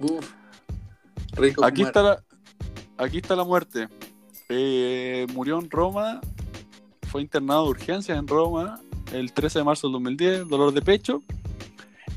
Uf. 0.00 0.32
Rico 1.32 1.64
Aquí 1.64 1.78
fumar. 1.84 1.88
está 1.88 2.02
la, 2.02 2.23
aquí 2.98 3.18
está 3.18 3.36
la 3.36 3.44
muerte. 3.44 3.88
Eh, 4.48 5.26
murió 5.32 5.58
en 5.58 5.70
Roma, 5.70 6.20
fue 7.08 7.22
internado 7.22 7.64
de 7.64 7.70
urgencias 7.70 8.18
en 8.18 8.26
Roma 8.26 8.80
el 9.12 9.32
13 9.32 9.60
de 9.60 9.64
marzo 9.64 9.86
del 9.86 9.92
2010, 9.92 10.48
dolor 10.48 10.72
de 10.72 10.82
pecho. 10.82 11.22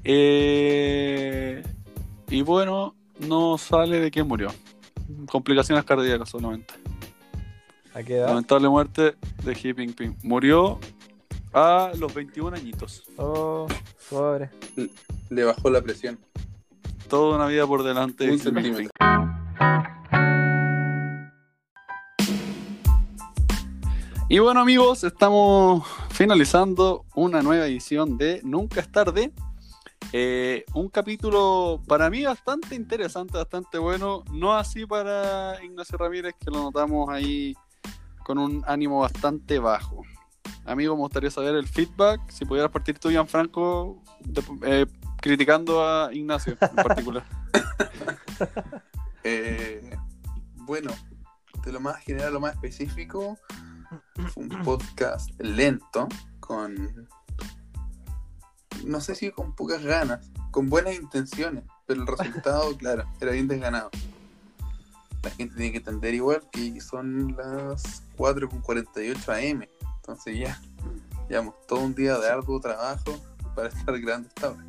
Eh, 0.04 1.64
y 2.30 2.42
bueno, 2.42 2.96
no 3.20 3.58
sale 3.58 4.00
de 4.00 4.12
qué 4.12 4.24
murió. 4.24 4.50
Complicaciones 5.30 5.84
cardíacas 5.86 6.30
solamente. 6.30 6.74
¿A 7.94 8.04
qué 8.04 8.18
edad? 8.18 8.28
Lamentable 8.28 8.70
muerte 8.70 9.16
de 9.44 9.54
Xi 9.54 9.74
Jinping. 9.74 10.18
Murió 10.24 10.80
a 11.54 11.92
los 11.98 12.14
21 12.14 12.56
añitos. 12.56 13.04
Oh, 13.18 13.68
pobre. 14.10 14.50
Le 15.30 15.44
bajó 15.44 15.70
la 15.70 15.82
presión. 15.82 16.20
Toda 17.10 17.38
una 17.38 17.48
vida 17.48 17.66
por 17.66 17.84
delante 17.84 18.26
de 18.26 18.34
Un 18.34 18.40
Y 24.30 24.40
bueno 24.40 24.60
amigos, 24.60 25.04
estamos 25.06 25.88
finalizando 26.10 27.06
una 27.16 27.42
nueva 27.42 27.66
edición 27.66 28.18
de 28.18 28.42
Nunca 28.44 28.82
es 28.82 28.92
tarde. 28.92 29.32
Eh, 30.12 30.66
un 30.74 30.90
capítulo 30.90 31.82
para 31.88 32.10
mí 32.10 32.24
bastante 32.24 32.76
interesante, 32.76 33.38
bastante 33.38 33.78
bueno. 33.78 34.24
No 34.32 34.54
así 34.54 34.86
para 34.86 35.64
Ignacio 35.64 35.98
Ramírez, 35.98 36.36
que 36.40 36.52
lo 36.52 36.62
notamos 36.64 37.10
ahí 37.10 37.56
con 38.26 38.38
un 38.38 38.64
ánimo 38.68 39.00
bastante 39.00 39.60
bajo. 39.60 40.04
Amigo, 40.66 40.96
me 40.96 41.02
gustaría 41.02 41.32
saber 41.32 41.56
el 41.56 41.68
feedback. 41.68 42.20
Si 42.30 42.44
pudieras 42.44 42.72
partir 42.72 43.00
tú, 43.00 43.10
Gianfranco, 43.10 44.04
de- 44.20 44.44
eh, 44.64 44.86
criticando 45.22 45.88
a 45.88 46.14
Ignacio 46.14 46.58
en 46.60 46.76
particular. 46.76 47.24
Eh, 49.30 49.98
bueno, 50.56 50.90
de 51.66 51.72
lo 51.74 51.82
más 51.82 51.98
general 51.98 52.32
lo 52.32 52.40
más 52.40 52.54
específico, 52.54 53.38
fue 54.34 54.44
un 54.44 54.64
podcast 54.64 55.30
lento, 55.40 56.08
con. 56.40 57.08
No 58.86 59.02
sé 59.02 59.16
si 59.16 59.32
con 59.32 59.54
pocas 59.56 59.84
ganas, 59.84 60.30
con 60.52 60.70
buenas 60.70 60.96
intenciones, 60.96 61.64
pero 61.86 62.02
el 62.02 62.08
resultado, 62.08 62.78
claro, 62.78 63.06
era 63.20 63.32
bien 63.32 63.48
desganado. 63.48 63.90
La 65.24 65.32
gente 65.32 65.56
tiene 65.56 65.72
que 65.72 65.78
entender 65.80 66.14
igual 66.14 66.48
que 66.52 66.80
son 66.80 67.36
las 67.36 68.04
4.48 68.18 69.52
am, 69.52 69.68
entonces 69.98 70.40
ya 70.40 70.62
llevamos 71.28 71.56
todo 71.68 71.80
un 71.80 71.96
día 71.96 72.18
de 72.18 72.30
arduo 72.30 72.60
trabajo 72.60 73.20
para 73.56 73.70
estar 73.70 74.00
grande 74.00 74.30
esta 74.30 74.52
hora. 74.52 74.64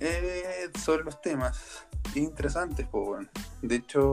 Eh, 0.00 0.70
sobre 0.82 1.04
los 1.04 1.20
temas 1.20 1.86
interesantes, 2.14 2.86
pues 2.90 3.04
bueno. 3.06 3.28
De 3.62 3.76
hecho, 3.76 4.12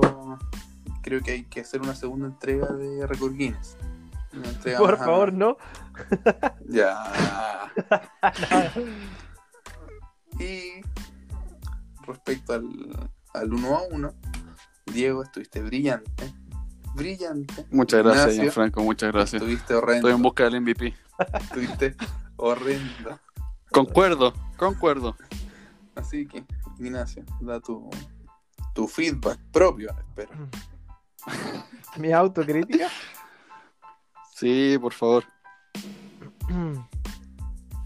creo 1.02 1.22
que 1.22 1.32
hay 1.32 1.44
que 1.44 1.62
hacer 1.62 1.82
una 1.82 1.96
segunda 1.96 2.28
entrega 2.28 2.68
de 2.68 3.06
Record 3.08 3.36
Guinness. 3.36 3.78
Por 4.78 4.94
a- 4.94 4.98
favor, 4.98 5.34
no. 5.34 5.58
Ya. 6.70 7.70
y 10.40 10.82
respecto 12.06 12.54
al, 12.54 12.70
al 13.34 13.54
1 13.54 13.76
a 13.78 13.82
1, 13.92 14.14
Diego, 14.94 15.24
estuviste 15.24 15.62
brillante. 15.62 16.34
Brillante. 16.96 17.66
Muchas 17.72 18.04
gracias, 18.04 18.26
Ignacio, 18.34 18.44
Gianfranco, 18.44 18.84
muchas 18.84 19.12
gracias. 19.14 19.42
Estuviste 19.42 19.74
horrendo. 19.74 20.08
Estoy 20.08 20.14
en 20.14 20.22
busca 20.22 20.44
del 20.46 20.62
MVP. 20.62 20.94
Estuviste 21.40 21.96
horrendo. 22.38 23.20
Concuerdo, 23.72 24.34
concuerdo. 24.58 25.16
Así 25.96 26.28
que, 26.28 26.44
Ignacio, 26.80 27.24
da 27.42 27.60
tu, 27.60 27.90
tu 28.74 28.88
feedback 28.88 29.40
propio, 29.52 29.94
espero. 30.00 30.32
Mi 31.98 32.12
autocrítica. 32.12 32.88
Sí, 34.36 34.78
por 34.80 34.94
favor. 34.94 35.24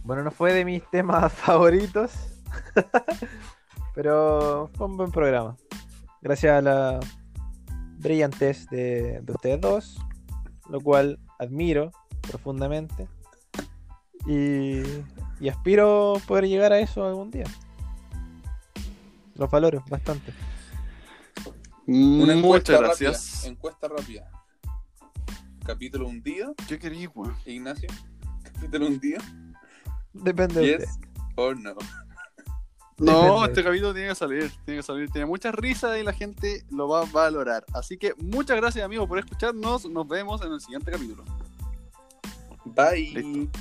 Bueno, 0.05 0.21
no 0.21 0.29
fue 0.29 0.53
de 0.53 0.65
mis 0.65 0.87
temas 0.91 1.33
favoritos. 1.33 2.11
Pero 3.95 4.69
fue 4.75 4.85
un 4.85 4.97
buen 4.97 5.11
programa. 5.11 5.57
Gracias 6.21 6.59
a 6.59 6.61
la 6.61 6.99
brillantez 7.97 8.67
de, 8.69 9.21
de 9.21 9.31
ustedes 9.33 9.59
dos. 9.59 9.97
Lo 10.69 10.79
cual 10.79 11.19
admiro 11.39 11.91
profundamente. 12.21 13.07
Y, 14.27 14.83
y 15.39 15.49
aspiro 15.49 16.21
poder 16.27 16.47
llegar 16.47 16.71
a 16.71 16.79
eso 16.79 17.03
algún 17.03 17.31
día. 17.31 17.45
Los 19.33 19.49
valoro 19.49 19.83
bastante. 19.89 20.33
Una 21.87 22.33
encuesta 22.33 22.73
Muchas 22.73 22.89
rápida. 22.89 23.09
gracias. 23.11 23.45
Encuesta 23.45 23.87
rápida. 23.87 24.31
Capítulo 25.65 26.07
hundido, 26.07 26.53
¿Qué 26.67 26.77
quería, 26.77 27.09
weón? 27.09 27.35
Ignacio. 27.45 27.89
Capítulo 28.43 28.87
hundido. 28.87 29.21
Depende 30.13 30.61
de 30.61 30.77
Yes 30.77 30.99
or 31.35 31.59
no. 31.59 31.75
No, 32.97 33.11
Depende. 33.23 33.45
este 33.47 33.63
capítulo 33.65 33.93
tiene 33.93 34.07
que 34.09 34.15
salir, 34.15 34.51
tiene 34.63 34.79
que 34.79 34.83
salir, 34.83 35.09
tiene 35.09 35.25
mucha 35.25 35.51
risa 35.51 35.99
y 35.99 36.03
la 36.03 36.13
gente 36.13 36.65
lo 36.69 36.87
va 36.87 37.01
a 37.01 37.05
valorar. 37.05 37.65
Así 37.73 37.97
que 37.97 38.13
muchas 38.17 38.55
gracias 38.55 38.85
amigos 38.85 39.07
por 39.07 39.19
escucharnos, 39.19 39.85
nos 39.89 40.07
vemos 40.07 40.41
en 40.43 40.53
el 40.53 40.61
siguiente 40.61 40.91
capítulo. 40.91 41.25
Bye. 42.63 43.11
Listo. 43.21 43.59